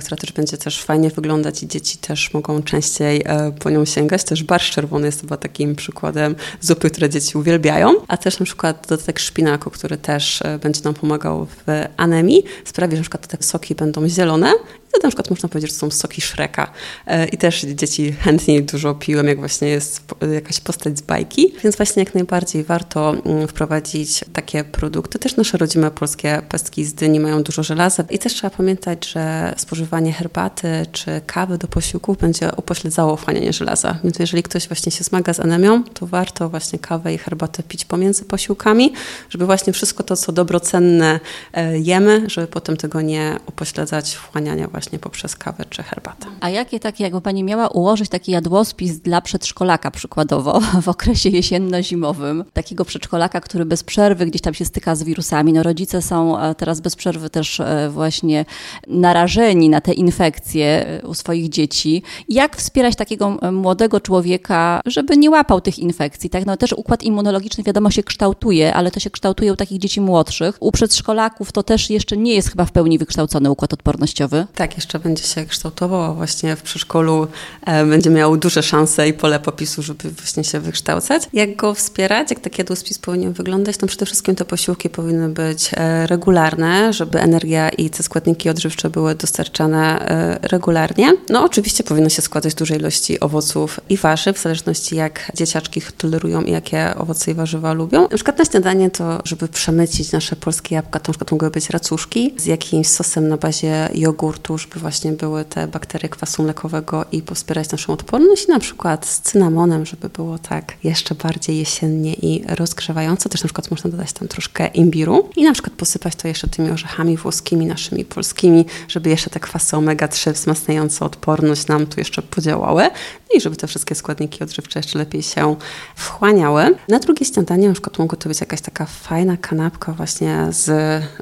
która 0.00 0.16
też 0.16 0.32
będzie 0.32 0.56
też 0.56 0.82
fajnie 0.82 1.10
wyglądać 1.10 1.62
i 1.62 1.68
dzieci 1.68 1.98
też 1.98 2.34
mogą 2.34 2.62
częściej 2.62 3.24
po 3.60 3.70
nią 3.70 3.84
sięgać. 3.84 4.24
Też 4.24 4.42
barszcz 4.42 4.74
czerwony 4.74 5.06
jest 5.06 5.20
chyba 5.20 5.36
takim 5.44 5.74
przykładem 5.74 6.34
zupy, 6.60 6.90
które 6.90 7.10
dzieci 7.10 7.38
uwielbiają, 7.38 7.94
a 8.08 8.16
też 8.16 8.38
na 8.38 8.46
przykład 8.46 8.86
dodatek 8.88 9.18
szpinaku, 9.18 9.70
który 9.70 9.96
też 9.96 10.42
e, 10.42 10.58
będzie 10.58 10.80
nam 10.84 10.94
pomagał 10.94 11.46
w 11.46 11.64
anemii, 11.96 12.44
sprawi, 12.64 12.92
że 12.92 12.96
na 12.96 13.02
przykład 13.02 13.26
te 13.26 13.36
soki 13.40 13.74
będą 13.74 14.08
zielone 14.08 14.52
to 15.00 15.06
na 15.06 15.10
przykład 15.10 15.30
można 15.30 15.48
powiedzieć, 15.48 15.70
że 15.70 15.76
są 15.76 15.90
soki 15.90 16.20
Shreka. 16.20 16.70
E, 17.06 17.26
I 17.26 17.36
też 17.36 17.60
dzieci 17.62 18.12
chętniej 18.12 18.62
dużo 18.62 18.94
piłem, 18.94 19.26
jak 19.26 19.38
właśnie 19.38 19.68
jest 19.68 20.02
jakaś 20.34 20.60
postać 20.60 20.98
z 20.98 21.02
bajki. 21.02 21.54
Więc 21.62 21.76
właśnie 21.76 22.02
jak 22.04 22.14
najbardziej 22.14 22.64
warto 22.64 23.14
mm, 23.26 23.48
wprowadzić 23.48 24.24
takie 24.32 24.64
produkty. 24.64 25.18
Też 25.18 25.36
nasze 25.36 25.58
rodzime 25.58 25.90
polskie 25.90 26.42
pestki 26.48 26.84
z 26.84 26.94
dyni 26.94 27.20
mają 27.20 27.42
dużo 27.42 27.62
żelaza. 27.62 28.04
I 28.10 28.18
też 28.18 28.34
trzeba 28.34 28.56
pamiętać, 28.56 29.08
że 29.08 29.54
spożywanie 29.56 30.12
herbaty 30.12 30.68
czy 30.92 31.20
kawy 31.26 31.58
do 31.58 31.68
posiłków 31.68 32.18
będzie 32.18 32.50
upośledzało 32.56 33.16
wchłanianie 33.16 33.52
żelaza. 33.52 33.98
Więc 34.04 34.18
jeżeli 34.18 34.42
ktoś 34.42 34.68
właśnie 34.68 34.92
się 34.92 35.04
zmaga 35.04 35.34
z 35.34 35.40
anemią, 35.40 35.84
to 35.84 36.06
warto 36.06 36.48
właśnie 36.48 36.78
kawę 36.78 37.14
i 37.14 37.18
herbatę 37.18 37.62
pić 37.62 37.84
pomiędzy 37.84 38.24
posiłkami, 38.24 38.92
żeby 39.30 39.46
właśnie 39.46 39.72
wszystko 39.72 40.02
to, 40.02 40.16
co 40.16 40.32
dobrocenne 40.32 41.20
e, 41.52 41.78
jemy, 41.78 42.24
żeby 42.26 42.46
potem 42.46 42.76
tego 42.76 43.00
nie 43.00 43.38
upośledzać 43.46 44.14
wchłaniania 44.14 44.68
właśnie 44.68 44.83
właśnie 44.84 44.98
poprzez 44.98 45.36
kawę 45.36 45.64
czy 45.70 45.82
herbatę. 45.82 46.26
A 46.40 46.50
jakie 46.50 46.80
takie, 46.80 47.04
jakby 47.04 47.20
Pani 47.20 47.44
miała 47.44 47.68
ułożyć 47.68 48.08
taki 48.08 48.32
jadłospis 48.32 49.00
dla 49.00 49.20
przedszkolaka 49.20 49.90
przykładowo 49.90 50.60
w 50.82 50.88
okresie 50.88 51.28
jesienno-zimowym, 51.28 52.44
takiego 52.52 52.84
przedszkolaka, 52.84 53.40
który 53.40 53.64
bez 53.64 53.84
przerwy 53.84 54.26
gdzieś 54.26 54.42
tam 54.42 54.54
się 54.54 54.64
styka 54.64 54.96
z 54.96 55.02
wirusami. 55.02 55.52
No 55.52 55.62
rodzice 55.62 56.02
są 56.02 56.38
e, 56.38 56.54
teraz 56.54 56.80
bez 56.80 56.96
przerwy 56.96 57.30
też 57.30 57.60
e, 57.60 57.90
właśnie 57.90 58.44
narażeni 58.88 59.68
na 59.68 59.80
te 59.80 59.92
infekcje 59.92 60.86
e, 60.86 61.06
u 61.06 61.14
swoich 61.14 61.48
dzieci. 61.48 62.02
Jak 62.28 62.56
wspierać 62.56 62.96
takiego 62.96 63.38
młodego 63.52 64.00
człowieka, 64.00 64.80
żeby 64.86 65.16
nie 65.16 65.30
łapał 65.30 65.60
tych 65.60 65.78
infekcji? 65.78 66.30
Tak? 66.30 66.46
No 66.46 66.56
też 66.56 66.72
układ 66.72 67.02
immunologiczny 67.02 67.64
wiadomo 67.64 67.90
się 67.90 68.02
kształtuje, 68.02 68.74
ale 68.74 68.90
to 68.90 69.00
się 69.00 69.10
kształtuje 69.10 69.52
u 69.52 69.56
takich 69.56 69.78
dzieci 69.78 70.00
młodszych. 70.00 70.56
U 70.60 70.72
przedszkolaków 70.72 71.52
to 71.52 71.62
też 71.62 71.90
jeszcze 71.90 72.16
nie 72.16 72.34
jest 72.34 72.50
chyba 72.50 72.64
w 72.64 72.72
pełni 72.72 72.98
wykształcony 72.98 73.50
układ 73.50 73.72
odpornościowy. 73.72 74.46
Tak, 74.54 74.73
jeszcze 74.76 74.98
będzie 74.98 75.24
się 75.24 75.46
kształtował, 75.46 76.14
właśnie 76.14 76.56
w 76.56 76.62
przedszkolu 76.62 77.26
e, 77.66 77.86
będzie 77.86 78.10
miał 78.10 78.36
duże 78.36 78.62
szanse 78.62 79.08
i 79.08 79.12
pole 79.12 79.40
popisu, 79.40 79.82
żeby 79.82 80.10
właśnie 80.10 80.44
się 80.44 80.60
wykształcać. 80.60 81.22
Jak 81.32 81.56
go 81.56 81.74
wspierać, 81.74 82.30
jak 82.30 82.40
taki 82.40 82.60
jadłospis 82.60 82.98
powinien 82.98 83.32
wyglądać? 83.32 83.76
No 83.80 83.88
przede 83.88 84.06
wszystkim 84.06 84.34
te 84.34 84.44
posiłki 84.44 84.90
powinny 84.90 85.28
być 85.28 85.70
e, 85.76 86.06
regularne, 86.06 86.92
żeby 86.92 87.20
energia 87.20 87.68
i 87.68 87.90
te 87.90 88.02
składniki 88.02 88.50
odżywcze 88.50 88.90
były 88.90 89.14
dostarczane 89.14 90.08
e, 90.08 90.48
regularnie. 90.48 91.12
No 91.30 91.44
oczywiście 91.44 91.84
powinno 91.84 92.08
się 92.08 92.22
składać 92.22 92.52
z 92.52 92.54
dużej 92.54 92.78
ilości 92.78 93.20
owoców 93.20 93.80
i 93.88 93.96
warzyw, 93.96 94.38
w 94.38 94.42
zależności 94.42 94.96
jak 94.96 95.32
dzieciaczki 95.34 95.80
tolerują 95.98 96.42
i 96.42 96.50
jakie 96.50 96.94
owoce 96.96 97.30
i 97.30 97.34
warzywa 97.34 97.72
lubią. 97.72 98.02
Na 98.02 98.16
przykład 98.16 98.38
na 98.38 98.44
śniadanie 98.44 98.90
to, 98.90 99.20
żeby 99.24 99.48
przemycić 99.48 100.12
nasze 100.12 100.36
polskie 100.36 100.74
jabłka, 100.74 101.00
to 101.00 101.08
na 101.08 101.12
przykład 101.12 101.30
mogły 101.32 101.50
być 101.50 101.70
racuszki 101.70 102.34
z 102.36 102.46
jakimś 102.46 102.88
sosem 102.88 103.28
na 103.28 103.36
bazie 103.36 103.88
jogurtu, 103.94 104.58
żeby 104.64 104.80
właśnie 104.80 105.12
były 105.12 105.44
te 105.44 105.68
bakterie 105.68 106.08
kwasu 106.08 106.42
mlekowego 106.42 107.04
i 107.12 107.22
wspierać 107.34 107.70
naszą 107.70 107.92
odporność 107.92 108.48
na 108.48 108.60
przykład 108.60 109.06
z 109.06 109.20
cynamonem, 109.20 109.86
żeby 109.86 110.08
było 110.08 110.38
tak 110.38 110.76
jeszcze 110.84 111.14
bardziej 111.14 111.58
jesiennie 111.58 112.14
i 112.14 112.44
rozgrzewająco. 112.48 113.28
Też 113.28 113.42
na 113.42 113.46
przykład 113.46 113.70
można 113.70 113.90
dodać 113.90 114.12
tam 114.12 114.28
troszkę 114.28 114.66
imbiru 114.66 115.28
i 115.36 115.44
na 115.44 115.52
przykład 115.52 115.72
posypać 115.72 116.16
to 116.16 116.28
jeszcze 116.28 116.48
tymi 116.48 116.70
orzechami 116.70 117.16
włoskimi, 117.16 117.66
naszymi 117.66 118.04
polskimi, 118.04 118.64
żeby 118.88 119.10
jeszcze 119.10 119.30
te 119.30 119.40
kwasy 119.40 119.76
omega-3 119.76 120.32
wzmacniające 120.32 121.04
odporność 121.04 121.66
nam 121.66 121.86
tu 121.86 122.00
jeszcze 122.00 122.22
podziałały 122.22 122.90
i 123.34 123.40
żeby 123.40 123.56
te 123.56 123.66
wszystkie 123.66 123.94
składniki 123.94 124.44
odżywcze 124.44 124.78
jeszcze 124.78 124.98
lepiej 124.98 125.22
się 125.22 125.56
wchłaniały. 125.96 126.74
Na 126.88 126.98
drugie 126.98 127.26
śniadanie 127.26 127.68
na 127.68 127.74
przykład 127.74 127.98
mogło 127.98 128.18
to 128.18 128.28
być 128.28 128.40
jakaś 128.40 128.60
taka 128.60 128.86
fajna 128.86 129.36
kanapka 129.36 129.92
właśnie 129.92 130.46
z, 130.50 130.64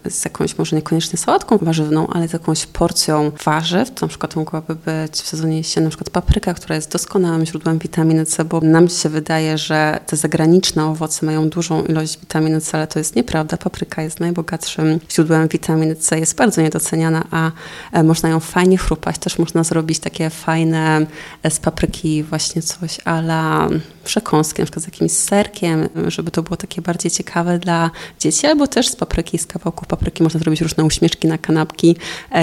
z 0.09 0.25
jakąś 0.25 0.59
może 0.59 0.77
niekoniecznie 0.77 1.19
sałatką 1.19 1.59
warzywną, 1.59 2.07
ale 2.07 2.29
z 2.29 2.33
jakąś 2.33 2.67
porcją 2.67 3.32
warzyw. 3.45 4.01
Na 4.01 4.09
przykład 4.09 4.37
mogłaby 4.37 4.75
być 4.75 5.13
w 5.13 5.29
sezonie 5.29 5.57
jesiennym 5.57 5.85
na 5.85 5.91
przykład 5.91 6.11
papryka, 6.11 6.55
która 6.55 6.75
jest 6.75 6.93
doskonałym 6.93 7.47
źródłem 7.47 7.79
witaminy 7.79 8.27
C, 8.27 8.45
bo 8.45 8.61
nam 8.61 8.89
się 8.89 9.09
wydaje, 9.09 9.59
że 9.59 10.01
te 10.07 10.17
zagraniczne 10.17 10.87
owoce 10.87 11.27
mają 11.27 11.49
dużą 11.49 11.85
ilość 11.85 12.21
witaminy 12.21 12.61
C, 12.61 12.79
ale 12.79 12.87
to 12.87 12.99
jest 12.99 13.17
nieprawda. 13.17 13.57
Papryka 13.57 14.03
jest 14.03 14.21
najbogatszym 14.21 15.01
źródłem 15.11 15.49
witaminy 15.49 15.97
C, 15.97 16.19
jest 16.19 16.37
bardzo 16.37 16.63
niedoceniana, 16.63 17.25
a 17.31 17.51
e, 17.93 18.03
można 18.03 18.29
ją 18.29 18.41
fajnie 18.41 18.79
chrupać. 18.79 19.19
Też 19.19 19.39
można 19.39 19.65
zrobić 19.65 19.99
takie 19.99 20.31
fajne 20.31 21.07
e, 21.43 21.51
z 21.51 21.61
papryki 21.61 22.23
właśnie 22.23 22.63
coś 22.63 22.99
ala 23.05 23.69
przekąski, 24.05 24.63
na 24.63 24.67
przykład 24.67 24.85
z 24.85 24.87
jakimś 24.87 25.13
serkiem, 25.13 25.89
żeby 26.07 26.31
to 26.31 26.43
było 26.43 26.57
takie 26.57 26.83
bardziej 26.83 27.11
ciekawe 27.11 27.59
dla 27.59 27.91
dzieci, 28.19 28.47
albo 28.47 28.67
też 28.67 28.89
z 28.89 28.97
papryki, 28.97 29.39
z 29.39 29.47
kawałków 29.47 29.89
papryki 29.89 30.23
można 30.23 30.41
zrobić 30.41 30.61
różne 30.61 30.85
uśmieszki 30.85 31.29
na 31.29 31.39
kanapki 31.39 31.97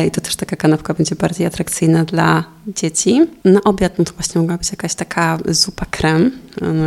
i 0.08 0.12
to 0.12 0.22
też 0.22 0.36
taka 0.36 0.56
kanapka 0.70 0.94
będzie 0.94 1.16
bardziej 1.16 1.48
atrakcyjna 1.48 2.06
dla 2.06 2.44
dzieci. 2.68 3.28
Na 3.46 3.64
obiad 3.64 3.98
no 3.98 4.06
to 4.06 4.14
właśnie 4.14 4.42
mogła 4.42 4.58
być 4.58 4.72
jakaś 4.72 4.96
taka 4.96 5.38
zupa 5.46 5.86
krem, 5.86 6.32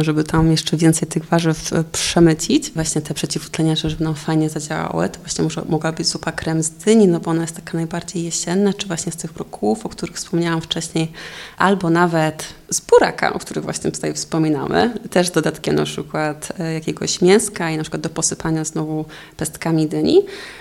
żeby 0.01 0.25
tam 0.25 0.51
jeszcze 0.51 0.77
więcej 0.77 1.09
tych 1.09 1.25
warzyw 1.25 1.73
e, 1.73 1.85
przemycić. 1.85 2.71
Właśnie 2.71 3.01
te 3.01 3.15
przeciwutleniacze, 3.15 3.91
żeby 3.91 4.05
nam 4.05 4.15
fajnie 4.15 4.51
zadziałały, 4.51 5.09
to 5.09 5.19
właśnie 5.19 5.45
może, 5.45 5.63
mogła 5.69 5.93
być 5.93 6.07
zupa 6.07 6.33
krem 6.33 6.63
z 6.63 6.71
dyni, 6.71 7.09
no 7.09 7.21
bo 7.21 7.31
ona 7.31 7.43
jest 7.43 7.57
taka 7.57 7.77
najbardziej 7.79 8.25
jesienna, 8.25 8.73
czy 8.73 8.87
właśnie 8.87 9.13
z 9.13 9.17
tych 9.17 9.33
brokułów, 9.33 9.87
o 9.87 9.89
których 9.89 10.17
wspomniałam 10.17 10.61
wcześniej, 10.61 11.13
albo 11.59 11.91
nawet 11.91 12.45
z 12.71 12.81
buraka, 12.81 13.33
o 13.33 13.39
których 13.39 13.65
właśnie 13.65 13.93
tutaj 13.93 14.15
wspominamy, 14.15 14.95
też 15.11 15.31
dodatkiem 15.31 15.75
na 15.75 15.85
przykład 15.85 16.53
e, 16.59 16.73
jakiegoś 16.73 17.21
mięska 17.21 17.71
i 17.71 17.77
na 17.77 17.83
przykład 17.83 18.03
do 18.03 18.09
posypania 18.09 18.65
znowu 18.65 19.05
pestkami 19.37 19.89
dyni. 19.89 20.21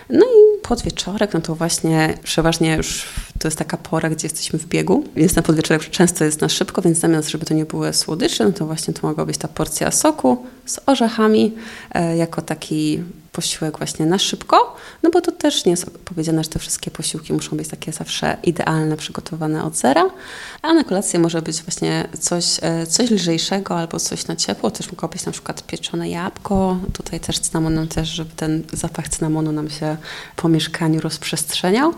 No 0.10 0.26
i 0.26 0.62
podwieczorek, 0.62 1.34
no 1.34 1.42
to 1.42 1.56
właśnie 1.56 2.18
przeważnie 2.24 2.76
już 2.76 3.06
to 3.42 3.48
jest 3.48 3.58
taka 3.58 3.78
pora, 3.78 4.10
gdzie 4.10 4.26
jesteśmy 4.26 4.60
w 4.60 4.68
biegu, 4.68 5.04
więc 5.16 5.36
na 5.36 5.42
podwieczorek 5.42 5.90
często 5.90 6.24
jest 6.24 6.42
na 6.42 6.50
szybko, 6.50 6.82
więc 6.82 6.98
zamiast, 6.98 7.30
żeby 7.30 7.46
to 7.46 7.54
nie 7.54 7.66
były 7.66 7.94
słodycze, 7.94 8.46
no 8.46 8.52
to 8.52 8.66
właśnie 8.66 8.94
to 8.94 9.08
mogła 9.08 9.26
być 9.26 9.38
ta 9.38 9.48
porcja 9.48 9.92
soku 9.92 10.46
z 10.66 10.80
orzechami, 10.86 11.56
e, 11.92 12.18
jako 12.18 12.42
taki 12.42 13.04
posiłek 13.32 13.78
właśnie 13.78 14.06
na 14.06 14.20
szybko, 14.20 14.71
no 15.04 15.10
bo 15.10 15.22
to 15.22 15.32
też 15.32 15.66
nie 15.66 15.72
jest 15.72 15.92
powiedziane, 16.06 16.44
że 16.44 16.50
te 16.50 16.60
wszystkie 16.60 16.92
posiłki 16.92 17.34
muszą 17.34 17.58
być 17.58 17.68
takie 17.68 17.92
zawsze 17.92 18.38
idealne, 18.44 18.98
przygotowane 18.98 19.64
od 19.64 19.76
zera, 19.76 20.06
a 20.62 20.74
na 20.74 20.84
kolację 20.84 21.20
może 21.20 21.42
być 21.42 21.62
właśnie 21.62 22.08
coś, 22.20 22.60
e, 22.62 22.88
coś 22.88 23.12
lżejszego 23.12 23.78
albo 23.78 24.00
coś 24.00 24.28
na 24.28 24.36
ciepło, 24.36 24.72
też 24.72 24.92
mogło 24.92 25.10
być 25.10 25.26
na 25.26 25.32
przykład 25.32 25.64
pieczone 25.64 26.10
jabłko, 26.10 26.78
tutaj 26.94 27.20
też 27.20 27.40
cynamonem 27.40 27.88
też, 27.88 28.10
żeby 28.10 28.32
ten 28.36 28.64
zapach 28.74 29.10
cynamonu 29.10 29.52
nam 29.52 29.70
się 29.70 29.98
po 30.36 30.50
mieszkaniu 30.50 31.02
rozprzestrzeniał, 31.02 31.94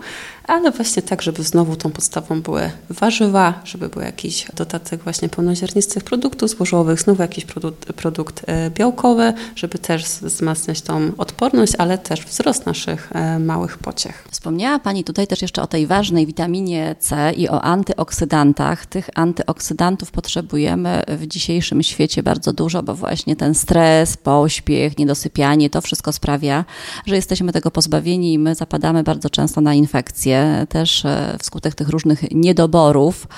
ale 0.46 0.70
właśnie 0.70 1.02
tak, 1.02 1.22
żeby 1.22 1.42
znowu 1.42 1.76
tą 1.76 1.90
podstawą 1.90 2.42
były 2.42 2.70
warzywa, 2.90 3.60
żeby 3.64 3.88
był 3.88 4.02
jakiś 4.02 4.46
dodatek 4.54 5.02
właśnie 5.02 5.28
pełnoziarnistych 5.28 6.04
produktów 6.04 6.50
złożowych, 6.50 7.00
znowu 7.00 7.22
jakiś 7.22 7.44
produkt, 7.44 7.92
produkt 7.92 8.42
e, 8.46 8.70
białkowy, 8.70 9.32
żeby 9.56 9.78
też 9.78 10.04
wzmacniać 10.04 10.82
tą 10.82 11.12
odporność, 11.18 11.72
ale 11.78 11.98
też 11.98 12.20
wzrost 12.20 12.66
naszych 12.74 13.12
e, 13.12 13.38
małych 13.38 13.78
pociech. 13.78 14.24
Wspomniała 14.30 14.78
Pani 14.78 15.04
tutaj 15.04 15.26
też 15.26 15.42
jeszcze 15.42 15.62
o 15.62 15.66
tej 15.66 15.86
ważnej 15.86 16.26
witaminie 16.26 16.96
C 16.98 17.32
i 17.32 17.48
o 17.48 17.62
antyoksydantach. 17.62 18.86
Tych 18.86 19.10
antyoksydantów 19.14 20.10
potrzebujemy 20.10 21.02
w 21.08 21.26
dzisiejszym 21.26 21.82
świecie 21.82 22.22
bardzo 22.22 22.52
dużo, 22.52 22.82
bo 22.82 22.94
właśnie 22.94 23.36
ten 23.36 23.54
stres, 23.54 24.16
pośpiech, 24.16 24.98
niedosypianie, 24.98 25.70
to 25.70 25.80
wszystko 25.80 26.12
sprawia, 26.12 26.64
że 27.06 27.16
jesteśmy 27.16 27.52
tego 27.52 27.70
pozbawieni 27.70 28.32
i 28.32 28.38
my 28.38 28.54
zapadamy 28.54 29.02
bardzo 29.02 29.30
często 29.30 29.60
na 29.60 29.74
infekcje, 29.74 30.66
też 30.68 31.04
e, 31.04 31.36
wskutek 31.40 31.74
tych 31.74 31.88
różnych 31.88 32.30
niedoborów 32.30 33.28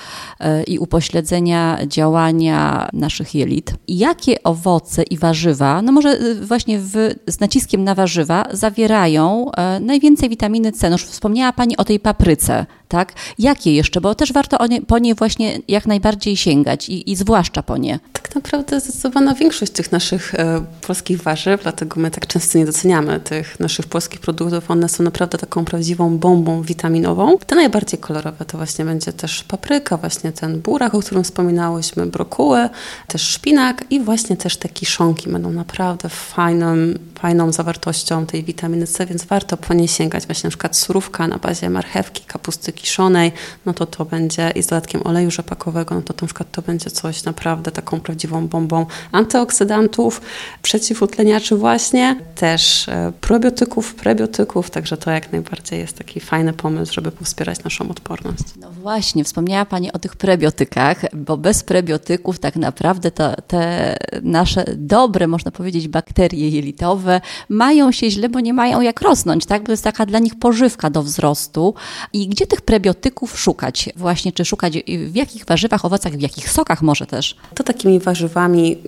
e, 0.40 0.62
i 0.62 0.78
upośledzenia 0.78 1.78
działania 1.86 2.88
naszych 2.92 3.34
jelit. 3.34 3.74
Jakie 3.88 4.42
owoce 4.42 5.02
i 5.02 5.18
warzywa, 5.18 5.82
no 5.82 5.92
może 5.92 6.18
właśnie 6.42 6.78
w, 6.78 6.94
z 7.26 7.40
naciskiem 7.40 7.84
na 7.84 7.94
warzywa 7.94 8.44
zawierają 8.52 9.25
e, 9.56 9.80
najwięcej 9.80 10.28
witaminy 10.28 10.72
C. 10.72 10.90
No 10.90 10.94
już 10.94 11.04
wspomniała 11.04 11.52
Pani 11.52 11.76
o 11.76 11.84
tej 11.84 12.00
papryce, 12.00 12.66
tak? 12.88 13.12
Jakie 13.38 13.74
jeszcze? 13.74 14.00
Bo 14.00 14.14
też 14.14 14.32
warto 14.32 14.66
nie, 14.66 14.82
po 14.82 14.98
nie 14.98 15.14
właśnie 15.14 15.58
jak 15.68 15.86
najbardziej 15.86 16.36
sięgać 16.36 16.88
i, 16.88 17.10
i 17.10 17.16
zwłaszcza 17.16 17.62
po 17.62 17.76
nie. 17.76 17.98
Naprawdę 18.36 18.80
zdecydowana 18.80 19.34
większość 19.34 19.72
tych 19.72 19.92
naszych 19.92 20.34
e, 20.34 20.64
polskich 20.86 21.22
warzyw, 21.22 21.62
dlatego 21.62 22.00
my 22.00 22.10
tak 22.10 22.26
często 22.26 22.58
nie 22.58 22.66
doceniamy 22.66 23.20
tych 23.20 23.60
naszych 23.60 23.86
polskich 23.86 24.20
produktów. 24.20 24.70
One 24.70 24.88
są 24.88 25.04
naprawdę 25.04 25.38
taką 25.38 25.64
prawdziwą 25.64 26.18
bombą 26.18 26.62
witaminową. 26.62 27.38
Te 27.38 27.56
najbardziej 27.56 28.00
kolorowe 28.00 28.44
to 28.44 28.56
właśnie 28.56 28.84
będzie 28.84 29.12
też 29.12 29.44
papryka, 29.44 29.96
właśnie 29.96 30.32
ten 30.32 30.60
burak, 30.60 30.94
o 30.94 31.00
którym 31.00 31.24
wspominałyśmy, 31.24 32.06
brokuły, 32.06 32.68
też 33.06 33.22
szpinak 33.22 33.84
i 33.90 34.00
właśnie 34.00 34.36
też 34.36 34.56
te 34.56 34.68
kiszonki 34.68 35.30
będą 35.30 35.50
naprawdę 35.52 36.08
fajną, 36.08 36.76
fajną 37.18 37.52
zawartością 37.52 38.26
tej 38.26 38.44
witaminy 38.44 38.86
C, 38.86 39.06
więc 39.06 39.24
warto 39.24 39.56
po 39.56 39.74
nie 39.74 39.88
sięgać. 39.88 40.26
Właśnie 40.26 40.46
na 40.46 40.50
przykład 40.50 40.76
surówka 40.76 41.28
na 41.28 41.38
bazie 41.38 41.70
marchewki, 41.70 42.24
kapusty 42.26 42.72
kiszonej, 42.72 43.32
no 43.66 43.74
to 43.74 43.86
to 43.86 44.04
będzie 44.04 44.50
i 44.50 44.62
z 44.62 44.66
dodatkiem 44.66 45.00
oleju 45.04 45.30
rzepakowego, 45.30 45.94
no 45.94 46.02
to, 46.02 46.12
to 46.12 46.24
na 46.24 46.26
przykład 46.26 46.50
to 46.52 46.62
będzie 46.62 46.90
coś 46.90 47.24
naprawdę 47.24 47.70
taką 47.70 48.00
prawdziwą 48.00 48.25
bombą 48.26 48.86
antyoksydantów, 49.12 50.20
przeciwutleniaczy 50.62 51.56
właśnie, 51.56 52.16
też 52.34 52.88
e, 52.88 53.12
probiotyków, 53.20 53.94
prebiotyków, 53.94 54.70
także 54.70 54.96
to 54.96 55.10
jak 55.10 55.32
najbardziej 55.32 55.78
jest 55.78 55.98
taki 55.98 56.20
fajny 56.20 56.52
pomysł, 56.52 56.92
żeby 56.92 57.12
wspierać 57.22 57.64
naszą 57.64 57.88
odporność. 57.88 58.42
No 58.60 58.70
właśnie, 58.70 59.24
wspomniała 59.24 59.64
Pani 59.64 59.92
o 59.92 59.98
tych 59.98 60.16
prebiotykach, 60.16 61.02
bo 61.14 61.36
bez 61.36 61.62
prebiotyków 61.62 62.38
tak 62.38 62.56
naprawdę 62.56 63.10
to, 63.10 63.34
te 63.46 63.96
nasze 64.22 64.64
dobre, 64.76 65.26
można 65.26 65.50
powiedzieć, 65.50 65.88
bakterie 65.88 66.48
jelitowe 66.48 67.20
mają 67.48 67.92
się 67.92 68.10
źle, 68.10 68.28
bo 68.28 68.40
nie 68.40 68.54
mają 68.54 68.80
jak 68.80 69.00
rosnąć, 69.00 69.46
tak? 69.46 69.62
Bo 69.62 69.66
to 69.66 69.72
jest 69.72 69.84
taka 69.84 70.06
dla 70.06 70.18
nich 70.18 70.38
pożywka 70.38 70.90
do 70.90 71.02
wzrostu. 71.02 71.74
I 72.12 72.28
gdzie 72.28 72.46
tych 72.46 72.60
prebiotyków 72.60 73.40
szukać? 73.40 73.88
Właśnie, 73.96 74.32
czy 74.32 74.44
szukać 74.44 74.78
w 75.06 75.16
jakich 75.16 75.44
warzywach, 75.44 75.84
owocach, 75.84 76.12
w 76.12 76.20
jakich 76.20 76.50
sokach 76.50 76.82
może 76.82 77.06
też? 77.06 77.36
To 77.54 77.64
takimi 77.64 78.00
warzywami, 78.00 78.15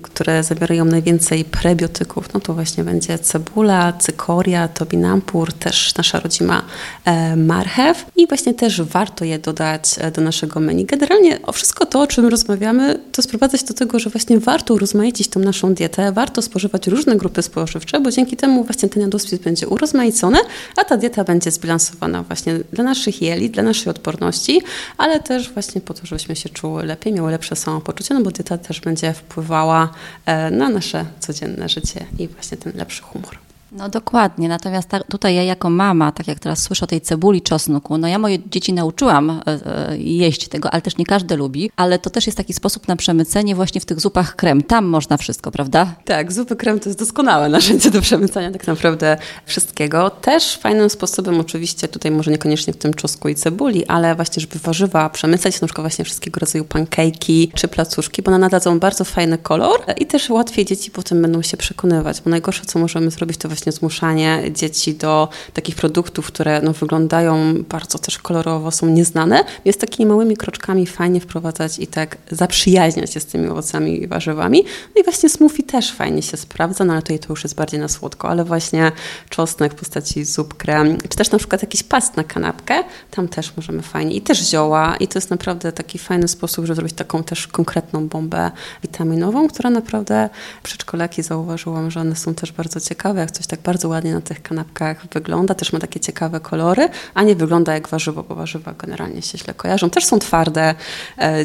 które 0.02 0.42
zawierają 0.42 0.84
najwięcej 0.84 1.44
prebiotyków, 1.44 2.34
no 2.34 2.40
to 2.40 2.54
właśnie 2.54 2.84
będzie 2.84 3.18
cebula, 3.18 3.92
cykoria, 3.92 4.68
tobinampur, 4.68 5.52
też 5.52 5.94
nasza 5.94 6.20
rodzima 6.20 6.62
e, 7.04 7.36
marchew 7.36 8.06
i 8.16 8.26
właśnie 8.26 8.54
też 8.54 8.82
warto 8.82 9.24
je 9.24 9.38
dodać 9.38 9.94
e, 9.98 10.10
do 10.10 10.22
naszego 10.22 10.60
menu. 10.60 10.84
Generalnie 10.84 11.42
o 11.42 11.52
wszystko 11.52 11.86
to, 11.86 12.00
o 12.00 12.06
czym 12.06 12.26
rozmawiamy, 12.26 13.00
to 13.12 13.22
sprowadza 13.22 13.58
się 13.58 13.66
do 13.66 13.74
tego, 13.74 13.98
że 13.98 14.10
właśnie 14.10 14.38
warto 14.38 14.74
urozmaicić 14.74 15.28
tą 15.28 15.40
naszą 15.40 15.74
dietę, 15.74 16.12
warto 16.12 16.42
spożywać 16.42 16.86
różne 16.86 17.16
grupy 17.16 17.42
spożywcze, 17.42 18.00
bo 18.00 18.10
dzięki 18.10 18.36
temu 18.36 18.64
właśnie 18.64 18.88
ten 18.88 19.02
jadłospis 19.02 19.38
będzie 19.38 19.68
urozmaicony, 19.68 20.38
a 20.76 20.84
ta 20.84 20.96
dieta 20.96 21.24
będzie 21.24 21.50
zbilansowana 21.50 22.22
właśnie 22.22 22.58
dla 22.72 22.84
naszych 22.84 23.22
jeli, 23.22 23.50
dla 23.50 23.62
naszej 23.62 23.90
odporności, 23.90 24.62
ale 24.98 25.20
też 25.20 25.50
właśnie 25.50 25.80
po 25.80 25.94
to, 25.94 26.06
żebyśmy 26.06 26.36
się 26.36 26.48
czuły 26.48 26.84
lepiej, 26.84 27.12
miały 27.12 27.30
lepsze 27.30 27.56
samopoczucie, 27.56 28.14
no 28.14 28.20
bo 28.20 28.30
dieta 28.30 28.58
też 28.58 28.80
będzie 28.80 29.07
wpływała 29.12 29.88
e, 30.26 30.50
na 30.50 30.68
nasze 30.68 31.04
codzienne 31.18 31.68
życie 31.68 32.06
i 32.18 32.28
właśnie 32.28 32.56
ten 32.56 32.72
lepszy 32.76 33.02
humor. 33.02 33.47
No 33.72 33.88
dokładnie, 33.88 34.48
natomiast 34.48 34.88
ta, 34.88 35.00
tutaj 35.00 35.34
ja 35.34 35.42
jako 35.42 35.70
mama, 35.70 36.12
tak 36.12 36.28
jak 36.28 36.38
teraz 36.38 36.62
słyszę 36.62 36.84
o 36.84 36.86
tej 36.86 37.00
cebuli 37.00 37.42
czosnku, 37.42 37.98
no 37.98 38.08
ja 38.08 38.18
moje 38.18 38.38
dzieci 38.50 38.72
nauczyłam 38.72 39.30
e, 39.30 39.42
e, 39.46 39.98
jeść 39.98 40.48
tego, 40.48 40.70
ale 40.70 40.82
też 40.82 40.96
nie 40.96 41.06
każdy 41.06 41.36
lubi, 41.36 41.70
ale 41.76 41.98
to 41.98 42.10
też 42.10 42.26
jest 42.26 42.38
taki 42.38 42.54
sposób 42.54 42.88
na 42.88 42.96
przemycenie 42.96 43.54
właśnie 43.54 43.80
w 43.80 43.84
tych 43.84 44.00
zupach 44.00 44.36
krem. 44.36 44.62
Tam 44.62 44.84
można 44.84 45.16
wszystko, 45.16 45.50
prawda? 45.50 45.94
Tak, 46.04 46.32
zupy 46.32 46.56
krem 46.56 46.80
to 46.80 46.88
jest 46.88 46.98
doskonałe 46.98 47.48
narzędzie 47.48 47.90
do 47.90 48.00
przemycenia 48.00 48.50
tak 48.50 48.66
naprawdę 48.66 49.16
wszystkiego. 49.46 50.10
Też 50.10 50.56
fajnym 50.56 50.90
sposobem 50.90 51.40
oczywiście, 51.40 51.88
tutaj 51.88 52.10
może 52.10 52.30
niekoniecznie 52.30 52.72
w 52.72 52.76
tym 52.76 52.94
czosnku 52.94 53.28
i 53.28 53.34
cebuli, 53.34 53.86
ale 53.86 54.14
właśnie, 54.14 54.40
żeby 54.40 54.58
warzywa 54.58 55.10
przemycać, 55.10 55.60
na 55.60 55.66
przykład 55.66 55.82
właśnie 55.82 56.04
wszystkiego 56.04 56.40
rodzaju 56.40 56.64
pankejki 56.64 57.52
czy 57.54 57.68
placuszki, 57.68 58.22
bo 58.22 58.28
one 58.28 58.38
nadadzą 58.38 58.78
bardzo 58.78 59.04
fajny 59.04 59.38
kolor 59.38 59.80
i 59.96 60.06
też 60.06 60.30
łatwiej 60.30 60.64
dzieci 60.64 60.90
potem 60.90 61.22
będą 61.22 61.42
się 61.42 61.56
przekonywać, 61.56 62.20
bo 62.20 62.30
najgorsze, 62.30 62.64
co 62.64 62.78
możemy 62.78 63.10
zrobić, 63.10 63.36
to 63.36 63.48
właśnie 63.48 63.57
zmuszanie 63.66 64.42
dzieci 64.50 64.94
do 64.94 65.28
takich 65.52 65.76
produktów, 65.76 66.26
które 66.26 66.60
no, 66.62 66.72
wyglądają 66.72 67.54
bardzo 67.68 67.98
też 67.98 68.18
kolorowo, 68.18 68.70
są 68.70 68.86
nieznane, 68.86 69.44
jest 69.64 69.80
takimi 69.80 70.08
małymi 70.08 70.36
kroczkami 70.36 70.86
fajnie 70.86 71.20
wprowadzać 71.20 71.78
i 71.78 71.86
tak 71.86 72.16
zaprzyjaźniać 72.30 73.12
się 73.12 73.20
z 73.20 73.26
tymi 73.26 73.48
owocami 73.48 74.02
i 74.02 74.06
warzywami. 74.06 74.64
No 74.94 75.00
i 75.00 75.04
właśnie 75.04 75.28
smoothie 75.28 75.62
też 75.62 75.92
fajnie 75.92 76.22
się 76.22 76.36
sprawdza, 76.36 76.84
no 76.84 76.92
ale 76.92 77.02
tutaj 77.02 77.18
to 77.18 77.26
już 77.30 77.42
jest 77.42 77.54
bardziej 77.54 77.80
na 77.80 77.88
słodko, 77.88 78.28
ale 78.28 78.44
właśnie 78.44 78.92
czosnek 79.28 79.72
w 79.72 79.76
postaci 79.76 80.24
zup, 80.24 80.54
krem, 80.54 80.98
czy 81.08 81.16
też 81.18 81.30
na 81.30 81.38
przykład 81.38 81.62
jakiś 81.62 81.82
past 81.82 82.16
na 82.16 82.24
kanapkę, 82.24 82.84
tam 83.10 83.28
też 83.28 83.56
możemy 83.56 83.82
fajnie 83.82 84.14
i 84.14 84.20
też 84.20 84.38
zioła 84.50 84.96
i 84.96 85.08
to 85.08 85.18
jest 85.18 85.30
naprawdę 85.30 85.72
taki 85.72 85.98
fajny 85.98 86.28
sposób, 86.28 86.64
żeby 86.64 86.74
zrobić 86.74 86.94
taką 86.94 87.22
też 87.22 87.46
konkretną 87.46 88.08
bombę 88.08 88.50
witaminową, 88.82 89.48
która 89.48 89.70
naprawdę 89.70 90.28
przedszkolaki 90.62 91.22
zauważyłam, 91.22 91.90
że 91.90 92.00
one 92.00 92.16
są 92.16 92.34
też 92.34 92.52
bardzo 92.52 92.80
ciekawe, 92.80 93.20
jak 93.20 93.30
coś 93.30 93.46
tak 93.48 93.60
bardzo 93.60 93.88
ładnie 93.88 94.14
na 94.14 94.20
tych 94.20 94.42
kanapkach 94.42 95.06
wygląda, 95.12 95.54
też 95.54 95.72
ma 95.72 95.78
takie 95.78 96.00
ciekawe 96.00 96.40
kolory, 96.40 96.88
a 97.14 97.22
nie 97.22 97.36
wygląda 97.36 97.74
jak 97.74 97.88
warzywo, 97.88 98.22
bo 98.22 98.34
warzywa 98.34 98.74
generalnie 98.78 99.22
się 99.22 99.38
źle 99.38 99.54
kojarzą. 99.54 99.90
Też 99.90 100.04
są 100.04 100.18
twarde, 100.18 100.74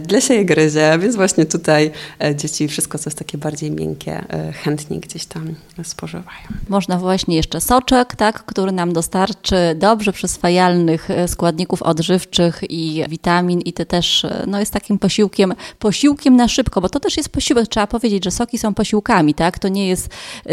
źle 0.09 0.21
się 0.21 0.33
je 0.33 0.45
gryzie, 0.45 0.99
więc 0.99 1.15
właśnie 1.15 1.45
tutaj 1.45 1.91
e, 2.23 2.35
dzieci 2.35 2.67
wszystko, 2.67 2.97
co 2.97 3.09
jest 3.09 3.19
takie 3.19 3.37
bardziej 3.37 3.71
miękkie, 3.71 4.23
e, 4.29 4.51
chętnie 4.51 4.99
gdzieś 4.99 5.25
tam 5.25 5.55
spożywają. 5.83 6.47
Można 6.69 6.97
właśnie 6.97 7.35
jeszcze 7.35 7.61
soczek, 7.61 8.15
tak, 8.15 8.45
który 8.45 8.71
nam 8.71 8.93
dostarczy 8.93 9.55
dobrze 9.75 10.13
przyswajalnych 10.13 11.11
e, 11.11 11.27
składników 11.27 11.81
odżywczych 11.81 12.61
i 12.69 13.03
witamin 13.09 13.61
i 13.61 13.73
to 13.73 13.85
też 13.85 14.25
no, 14.47 14.59
jest 14.59 14.73
takim 14.73 14.99
posiłkiem, 14.99 15.53
posiłkiem 15.79 16.35
na 16.35 16.47
szybko, 16.47 16.81
bo 16.81 16.89
to 16.89 16.99
też 16.99 17.17
jest 17.17 17.29
posiłek, 17.29 17.67
trzeba 17.67 17.87
powiedzieć, 17.87 18.23
że 18.23 18.31
soki 18.31 18.57
są 18.57 18.73
posiłkami, 18.73 19.33
tak, 19.33 19.59
to 19.59 19.67
nie 19.67 19.87
jest 19.87 20.09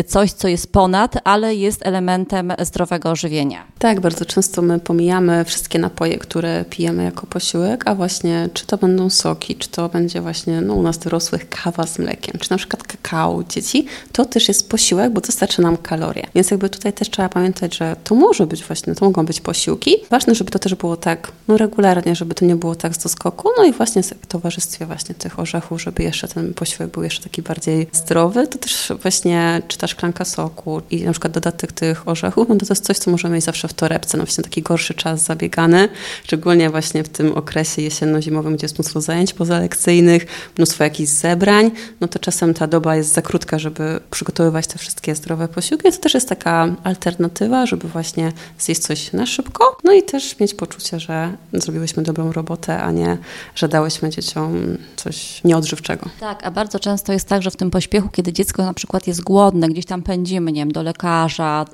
coś, 0.06 0.32
co 0.32 0.48
jest 0.48 0.72
ponad, 0.72 1.16
ale 1.24 1.39
jest 1.48 1.86
elementem 1.86 2.52
zdrowego 2.62 3.16
żywienia. 3.16 3.64
Tak, 3.78 4.00
bardzo 4.00 4.24
często 4.24 4.62
my 4.62 4.80
pomijamy 4.80 5.44
wszystkie 5.44 5.78
napoje, 5.78 6.18
które 6.18 6.64
pijemy 6.70 7.04
jako 7.04 7.26
posiłek, 7.26 7.82
a 7.86 7.94
właśnie 7.94 8.48
czy 8.54 8.66
to 8.66 8.76
będą 8.78 9.10
soki, 9.10 9.56
czy 9.56 9.68
to 9.68 9.88
będzie 9.88 10.20
właśnie 10.20 10.60
no, 10.60 10.74
u 10.74 10.82
nas 10.82 10.98
dorosłych 10.98 11.48
kawa 11.48 11.86
z 11.86 11.98
mlekiem, 11.98 12.38
czy 12.40 12.50
na 12.50 12.56
przykład 12.56 12.82
kakao 12.82 13.44
dzieci, 13.44 13.86
to 14.12 14.24
też 14.24 14.48
jest 14.48 14.68
posiłek, 14.68 15.12
bo 15.12 15.20
dostarcza 15.20 15.62
nam 15.62 15.76
kalorie. 15.76 16.26
Więc 16.34 16.50
jakby 16.50 16.68
tutaj 16.68 16.92
też 16.92 17.10
trzeba 17.10 17.28
pamiętać, 17.28 17.76
że 17.76 17.96
to 18.04 18.14
może 18.14 18.46
być 18.46 18.64
właśnie, 18.64 18.94
to 18.94 19.04
mogą 19.04 19.26
być 19.26 19.40
posiłki. 19.40 19.96
Ważne, 20.10 20.34
żeby 20.34 20.50
to 20.50 20.58
też 20.58 20.74
było 20.74 20.96
tak 20.96 21.32
no, 21.48 21.56
regularnie, 21.56 22.14
żeby 22.16 22.34
to 22.34 22.44
nie 22.44 22.56
było 22.56 22.74
tak 22.74 22.94
z 22.94 22.98
doskoku, 22.98 23.48
no 23.56 23.64
i 23.64 23.72
właśnie 23.72 24.02
w 24.02 24.26
towarzystwie 24.26 24.86
właśnie 24.86 25.14
tych 25.14 25.38
orzechów, 25.38 25.82
żeby 25.82 26.02
jeszcze 26.02 26.28
ten 26.28 26.54
posiłek 26.54 26.90
był 26.90 27.02
jeszcze 27.02 27.22
taki 27.22 27.42
bardziej 27.42 27.86
zdrowy, 27.92 28.46
to 28.46 28.58
też 28.58 28.92
właśnie 29.02 29.62
czy 29.68 29.78
ta 29.78 29.86
szklanka 29.86 30.24
soku 30.24 30.82
i 30.90 31.02
na 31.04 31.12
przykład 31.12 31.29
dodatek 31.30 31.72
tych 31.72 32.08
orzechów, 32.08 32.48
no 32.48 32.56
to, 32.56 32.66
jest 32.70 32.84
coś, 32.84 32.98
co 32.98 33.10
możemy 33.10 33.34
mieć 33.34 33.44
zawsze 33.44 33.68
w 33.68 33.74
torebce, 33.74 34.18
no 34.18 34.24
właśnie 34.24 34.44
taki 34.44 34.62
gorszy 34.62 34.94
czas 34.94 35.24
zabiegany, 35.24 35.88
szczególnie 36.24 36.70
właśnie 36.70 37.04
w 37.04 37.08
tym 37.08 37.32
okresie 37.34 37.82
jesienno-zimowym, 37.82 38.56
gdzie 38.56 38.64
jest 38.64 38.78
mnóstwo 38.78 39.00
zajęć 39.00 39.34
pozalekcyjnych, 39.34 40.26
mnóstwo 40.58 40.84
jakichś 40.84 41.10
zebrań, 41.10 41.70
no 42.00 42.08
to 42.08 42.18
czasem 42.18 42.54
ta 42.54 42.66
doba 42.66 42.96
jest 42.96 43.12
za 43.12 43.22
krótka, 43.22 43.58
żeby 43.58 44.00
przygotowywać 44.10 44.66
te 44.66 44.78
wszystkie 44.78 45.14
zdrowe 45.14 45.48
posiłki. 45.48 45.92
To 45.92 45.98
też 45.98 46.14
jest 46.14 46.28
taka 46.28 46.76
alternatywa, 46.84 47.66
żeby 47.66 47.88
właśnie 47.88 48.32
zjeść 48.58 48.80
coś 48.80 49.12
na 49.12 49.26
szybko, 49.26 49.76
no 49.84 49.92
i 49.92 50.02
też 50.02 50.38
mieć 50.38 50.54
poczucie, 50.54 51.00
że 51.00 51.32
zrobiłyśmy 51.52 52.02
dobrą 52.02 52.32
robotę, 52.32 52.82
a 52.82 52.90
nie, 52.90 53.18
że 53.54 53.68
dałyśmy 53.68 54.10
dzieciom 54.10 54.76
coś 54.96 55.44
nieodżywczego. 55.44 56.10
Tak, 56.20 56.46
a 56.46 56.50
bardzo 56.50 56.78
często 56.78 57.12
jest 57.12 57.28
tak, 57.28 57.42
że 57.42 57.50
w 57.50 57.56
tym 57.56 57.70
pośpiechu, 57.70 58.08
kiedy 58.08 58.32
dziecko 58.32 58.62
na 58.62 58.74
przykład 58.74 59.06
jest 59.06 59.22
głodne, 59.22 59.68
gdzieś 59.68 59.86
tam 59.86 60.02
pędzimy, 60.02 60.52
nie 60.52 60.60
wiem, 60.60 60.72
do 60.72 60.82
lekarza, 60.82 61.19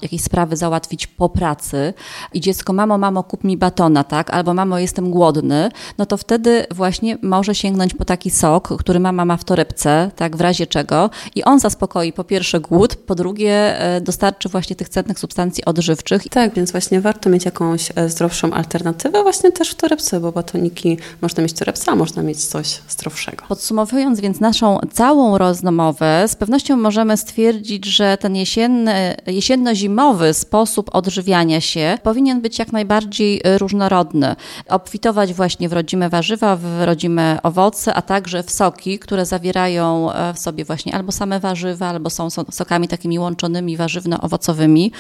jakieś 0.03 0.23
sprawy 0.23 0.57
załatwić 0.57 1.07
po 1.07 1.29
pracy 1.29 1.95
i 2.33 2.41
dziecko, 2.41 2.73
mamo, 2.73 2.99
mamo, 2.99 3.23
kup 3.23 3.45
mi 3.45 3.57
batona, 3.57 4.05
tak, 4.05 4.31
albo 4.31 4.55
mamo, 4.55 4.79
jestem 4.79 5.11
głodny, 5.11 5.69
no 5.99 6.07
to 6.07 6.17
wtedy 6.17 6.67
właśnie 6.71 7.19
może 7.23 7.55
sięgnąć 7.55 7.95
po 7.95 8.05
taki 8.05 8.31
sok, 8.31 8.77
który 8.79 9.01
mama 9.01 9.25
ma 9.25 9.37
w 9.37 9.45
torebce, 9.45 10.11
tak, 10.17 10.37
w 10.37 10.41
razie 10.41 10.67
czego 10.67 11.11
i 11.35 11.45
on 11.45 11.61
zaspokoi 11.61 12.13
po 12.13 12.25
pierwsze 12.25 12.61
głód, 12.61 12.97
po 12.97 13.15
drugie 13.15 13.81
e, 13.81 14.01
dostarczy 14.01 14.49
właśnie 14.49 14.77
tych 14.77 14.89
cennych 14.89 15.19
substancji 15.19 15.65
odżywczych. 15.65 16.29
Tak, 16.29 16.55
więc 16.55 16.73
właśnie 16.73 17.01
warto 17.01 17.31
mieć 17.31 17.45
jakąś 17.45 17.93
e, 17.95 18.09
zdrowszą 18.09 18.53
alternatywę 18.53 19.23
właśnie 19.23 19.53
też 19.53 19.71
w 19.71 19.75
torebce, 19.75 20.21
bo 20.21 20.33
batoniki 20.33 20.99
można 21.23 21.43
mieć 21.43 21.53
w 21.53 21.59
torebce, 21.59 21.93
a 21.93 21.95
można 21.95 22.23
mieć 22.23 22.45
coś 22.45 22.81
zdrowszego. 22.89 23.45
Podsumowując 23.49 24.21
więc 24.21 24.41
naszą 24.41 24.79
całą 24.93 25.39
rozmowę, 25.39 26.25
z 26.29 26.37
pewnością 26.37 26.77
możemy 26.77 27.17
stwierdzić, 27.17 27.87
że 27.87 28.19
ten 28.21 28.37
jesienny, 28.37 29.17
jesienno-zimowy 29.37 30.35
sposób 30.35 30.91
odżywiania 30.93 31.61
się 31.61 31.99
powinien 32.03 32.41
być 32.41 32.59
jak 32.59 32.73
najbardziej 32.73 33.41
różnorodny. 33.59 34.37
Obfitować 34.69 35.35
właśnie 35.35 35.69
w 35.69 35.73
rodzime 35.73 36.09
warzywa, 36.09 36.57
w 36.57 36.65
rodzime 36.85 37.39
owoce, 37.43 37.95
a 37.95 38.03
także 38.03 38.43
w 38.43 38.51
soki, 38.51 38.99
które 38.99 39.27
zawierają 39.27 40.13
e, 40.13 40.35
w 40.35 40.39
sobie 40.39 40.65
właśnie 40.65 40.95
albo 40.95 41.13
same 41.13 41.41
warzywa, 41.41 41.87
albo 41.87 42.11
są 42.11 42.31
sokami 42.31 42.89
takimi 42.89 43.19
łączonymi 43.19 43.77
warzywno-owocowymi. 43.77 44.91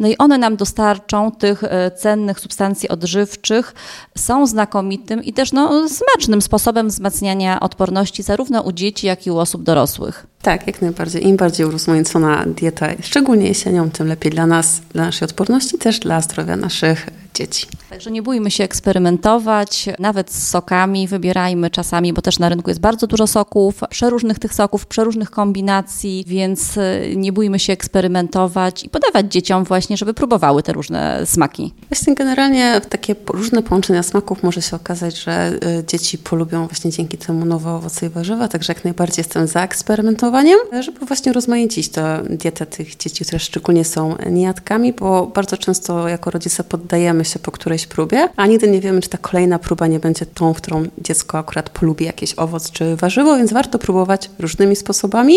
No 0.00 0.08
i 0.08 0.18
one 0.18 0.38
nam 0.38 0.56
dostarczą 0.56 1.32
tych 1.32 1.64
e, 1.64 1.90
cennych 1.90 2.40
substancji 2.40 2.88
odżywczych, 2.88 3.74
są 4.18 4.46
znakomitym 4.46 5.24
i 5.24 5.32
też 5.32 5.52
no, 5.52 5.88
smacznym 5.88 6.42
sposobem 6.42 6.88
wzmacniania 6.88 7.60
odporności 7.60 8.22
zarówno 8.22 8.62
u 8.62 8.72
dzieci, 8.72 9.06
jak 9.06 9.26
i 9.26 9.30
u 9.30 9.38
osób 9.38 9.62
dorosłych. 9.62 10.26
Tak, 10.46 10.66
jak 10.66 10.82
najbardziej. 10.82 11.26
Im 11.26 11.36
bardziej 11.36 11.66
urozmaicona 11.66 12.44
dieta, 12.46 12.86
szczególnie 13.02 13.48
jesienią, 13.48 13.90
tym 13.90 14.06
lepiej 14.08 14.32
dla 14.32 14.46
nas, 14.46 14.80
dla 14.92 15.04
naszej 15.04 15.26
odporności, 15.26 15.78
też 15.78 15.98
dla 15.98 16.20
zdrowia 16.20 16.56
naszych 16.56 17.06
dzieci. 17.36 17.66
Także 17.90 18.10
nie 18.10 18.22
bójmy 18.22 18.50
się 18.50 18.64
eksperymentować, 18.64 19.88
nawet 19.98 20.32
z 20.32 20.48
sokami 20.48 21.08
wybierajmy 21.08 21.70
czasami, 21.70 22.12
bo 22.12 22.22
też 22.22 22.38
na 22.38 22.48
rynku 22.48 22.70
jest 22.70 22.80
bardzo 22.80 23.06
dużo 23.06 23.26
soków, 23.26 23.80
przeróżnych 23.90 24.38
tych 24.38 24.54
soków, 24.54 24.86
przeróżnych 24.86 25.30
kombinacji, 25.30 26.24
więc 26.26 26.76
y, 26.76 27.14
nie 27.16 27.32
bójmy 27.32 27.58
się 27.58 27.72
eksperymentować 27.72 28.84
i 28.84 28.88
podawać 28.88 29.32
dzieciom 29.32 29.64
właśnie, 29.64 29.96
żeby 29.96 30.14
próbowały 30.14 30.62
te 30.62 30.72
różne 30.72 31.26
smaki. 31.26 31.74
Właśnie 31.90 32.14
generalnie 32.14 32.80
takie 32.88 33.14
różne 33.28 33.62
połączenia 33.62 34.02
smaków 34.02 34.42
może 34.42 34.62
się 34.62 34.76
okazać, 34.76 35.18
że 35.18 35.58
y, 35.80 35.84
dzieci 35.86 36.18
polubią 36.18 36.66
właśnie 36.66 36.90
dzięki 36.90 37.18
temu 37.18 37.44
nowe 37.44 37.70
owoce 37.70 38.06
i 38.06 38.08
warzywa, 38.08 38.48
także 38.48 38.72
jak 38.72 38.84
najbardziej 38.84 39.20
jestem 39.20 39.46
za 39.46 39.62
eksperymentowaniem, 39.62 40.58
żeby 40.80 41.06
właśnie 41.06 41.32
rozmaicić 41.32 41.88
tę 41.88 42.22
dietę 42.30 42.66
tych 42.66 42.96
dzieci, 42.96 43.24
które 43.24 43.38
szczególnie 43.38 43.84
są 43.84 44.16
niejadkami, 44.30 44.92
bo 44.92 45.26
bardzo 45.26 45.56
często 45.56 46.08
jako 46.08 46.30
rodzice 46.30 46.64
poddajemy 46.64 47.25
się 47.26 47.38
po 47.38 47.50
którejś 47.50 47.86
próbie, 47.86 48.28
a 48.36 48.46
nigdy 48.46 48.70
nie 48.70 48.80
wiemy, 48.80 49.00
czy 49.00 49.08
ta 49.08 49.18
kolejna 49.18 49.58
próba 49.58 49.86
nie 49.86 50.00
będzie 50.00 50.26
tą, 50.26 50.54
w 50.54 50.56
którą 50.56 50.84
dziecko 50.98 51.38
akurat 51.38 51.70
polubi 51.70 52.04
jakiś 52.04 52.34
owoc 52.34 52.70
czy 52.70 52.96
warzywo, 52.96 53.36
więc 53.36 53.52
warto 53.52 53.78
próbować 53.78 54.30
różnymi 54.38 54.76
sposobami, 54.76 55.34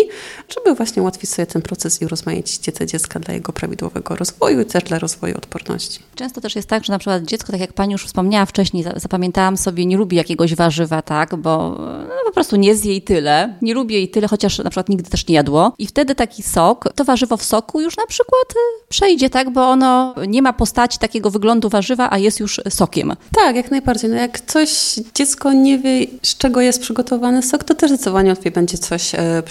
żeby 0.50 0.76
właśnie 0.76 1.02
ułatwić 1.02 1.30
sobie 1.30 1.46
ten 1.46 1.62
proces 1.62 2.02
i 2.02 2.06
urozmaicić 2.06 2.60
dietę 2.60 2.88
dziecka 2.88 3.20
dla 3.20 3.34
jego 3.34 3.54
prawidłowego 3.54 4.16
rozwoju 4.16 4.62
i 4.62 4.66
też 4.66 4.84
dla 4.84 5.00
rozwoju 5.00 5.38
odporności. 5.38 6.00
Często 6.16 6.42
też 6.42 6.56
jest 6.56 6.68
tak, 6.68 6.86
że 6.86 6.94
na 6.94 7.00
przykład 7.00 7.24
dziecko, 7.24 7.52
tak 7.52 7.62
jak 7.62 7.74
Pani 7.74 7.92
już 7.92 8.06
wspomniała 8.06 8.46
wcześniej, 8.46 8.86
zapamiętałam 8.96 9.58
sobie, 9.58 9.86
nie 9.86 9.98
lubi 9.98 10.18
jakiegoś 10.18 10.56
warzywa, 10.56 11.02
tak, 11.02 11.36
bo 11.36 11.76
no, 12.10 12.16
po 12.26 12.32
prostu 12.32 12.56
nie 12.56 12.76
zje 12.76 12.92
jej 12.92 13.02
tyle, 13.02 13.58
nie 13.62 13.74
lubi 13.74 13.96
jej 13.96 14.10
tyle, 14.10 14.28
chociaż 14.28 14.58
na 14.58 14.70
przykład 14.70 14.90
nigdy 14.90 15.10
też 15.10 15.28
nie 15.28 15.36
jadło. 15.36 15.74
I 15.78 15.88
wtedy 15.88 16.16
taki 16.16 16.44
sok, 16.44 16.90
to 16.96 17.04
warzywo 17.04 17.38
w 17.38 17.44
soku 17.44 17.82
już 17.82 17.98
na 17.98 18.06
przykład 18.08 18.52
y, 18.52 18.88
przejdzie, 18.90 19.30
tak, 19.30 19.50
bo 19.50 19.70
ono 19.70 20.16
nie 20.28 20.42
ma 20.42 20.54
postaci 20.54 21.00
takiego 21.00 21.30
wyglądu 21.30 21.70
warzywa, 21.70 21.79
a 22.10 22.18
jest 22.18 22.40
już 22.40 22.62
sokiem. 22.70 23.16
Tak, 23.36 23.56
jak 23.56 23.72
najbardziej. 23.72 24.10
No 24.10 24.16
jak 24.16 24.40
coś 24.40 24.70
dziecko 25.16 25.54
nie 25.54 25.80
wie, 25.80 26.08
z 26.24 26.38
czego 26.38 26.62
jest 26.62 26.82
przygotowany 26.82 27.44
sok, 27.44 27.64
to 27.64 27.76
też 27.76 27.92
zdecydowanie 27.92 28.30
łatwiej 28.30 28.52
będzie 28.52 28.78
coś 28.78 29.16
e, 29.16 29.44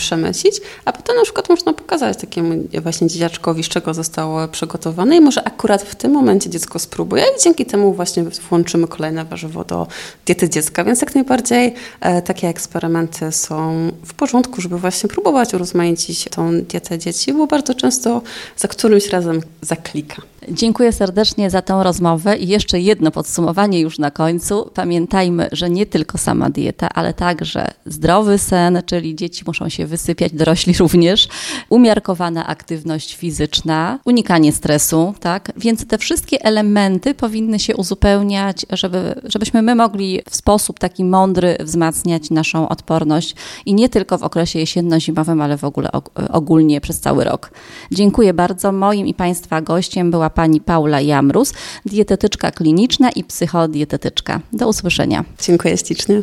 a 0.85 0.93
potem 0.93 1.17
na 1.17 1.23
przykład 1.23 1.49
można 1.49 1.73
pokazać 1.73 2.19
takiemu 2.19 2.55
właśnie 2.83 3.07
dzieciaczkowi, 3.07 3.63
z 3.63 3.69
czego 3.69 3.95
zostało 3.95 4.49
przygotowane 4.49 5.17
i 5.17 5.21
może 5.21 5.45
akurat 5.45 5.83
w 5.83 5.95
tym 5.95 6.13
momencie 6.13 6.51
dziecko 6.51 6.79
spróbuje 6.79 7.23
i 7.23 7.43
dzięki 7.43 7.67
temu 7.67 7.93
właśnie 7.95 8.23
włączymy 8.23 8.89
kolejne 8.89 9.25
warzywo 9.25 9.65
do 9.65 9.87
diety 10.27 10.51
dziecka, 10.51 10.85
więc 10.85 11.01
jak 11.01 11.15
najbardziej 11.15 11.75
e, 12.01 12.23
takie 12.23 12.49
eksperymenty 12.49 13.33
są 13.33 13.91
w 14.05 14.15
porządku, 14.15 14.61
żeby 14.61 14.79
właśnie 14.79 15.09
próbować 15.09 15.55
urozmaicić 15.55 16.25
tą 16.25 16.63
dietę 16.63 16.99
dzieci, 16.99 17.33
bo 17.33 17.47
bardzo 17.47 17.75
często 17.75 18.23
za 18.57 18.69
którymś 18.69 19.09
razem 19.09 19.41
zaklika. 19.63 20.23
Dziękuję 20.49 20.93
serdecznie 20.93 21.51
za 21.51 21.63
tę 21.63 21.81
rozmowę 21.83 22.37
i 22.37 22.49
jeszcze 22.49 22.81
jedno 22.81 23.11
podsumowanie 23.11 23.81
już 23.81 23.99
na 23.99 24.11
końcu. 24.11 24.71
Pamiętajmy, 24.75 25.49
że 25.53 25.71
nie 25.71 25.87
tylko 25.87 26.19
sama 26.19 26.51
dieta, 26.51 26.89
ale 26.95 27.15
także 27.15 27.71
zdrowy 27.87 28.39
sen, 28.39 28.83
czyli 28.87 29.17
dzieci 29.17 29.45
muszą 29.47 29.69
się 29.69 29.87
wysypiać, 29.87 30.33
dorośli 30.33 30.75
również, 30.79 31.29
umiarkowana 31.69 32.47
aktywność 32.47 33.17
fizyczna, 33.17 33.99
unikanie 34.05 34.53
stresu, 34.53 35.15
tak? 35.21 35.53
Więc 35.57 35.87
te 35.87 35.99
wszystkie 35.99 36.45
elementy 36.45 37.15
powinny 37.15 37.59
się 37.59 37.77
uzupełniać, 37.77 38.67
żeby, 38.71 39.21
żebyśmy 39.25 39.63
my 39.63 39.75
mogli 39.75 40.21
w 40.31 40.37
sposób 40.37 40.79
taki 40.79 41.05
mądry 41.05 41.57
wzmacniać 41.61 42.31
naszą 42.31 42.69
odporność 42.69 43.35
i 43.67 43.75
nie 43.75 43.89
tylko 43.89 44.19
w 44.19 44.23
okresie 44.23 44.59
jesienno-zimowym, 44.59 45.43
ale 45.43 45.59
w 45.59 45.65
ogóle 45.65 45.91
ogólnie 46.33 46.81
przez 46.81 47.01
cały 47.01 47.25
rok. 47.25 47.51
Dziękuję 47.93 48.35
bardzo. 48.35 48.73
Moim 48.73 49.07
i 49.07 49.15
Państwa 49.15 49.61
gościem 49.61 50.11
była 50.29 50.31
pani 50.31 50.61
Paula 50.61 51.01
Jamrus, 51.01 51.53
dietetyczka 51.87 52.51
kliniczna 52.51 53.11
i 53.11 53.25
psychodietetyczka. 53.25 54.41
Do 54.53 54.69
usłyszenia. 54.69 55.25
Dziękuję 55.41 55.79
ślicznie. 55.79 56.23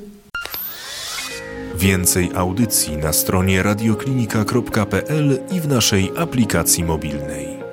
Więcej 1.75 2.31
audycji 2.35 2.97
na 2.97 3.13
stronie 3.13 3.63
radioklinika.pl 3.63 5.39
i 5.51 5.59
w 5.59 5.67
naszej 5.67 6.11
aplikacji 6.17 6.83
mobilnej. 6.83 7.64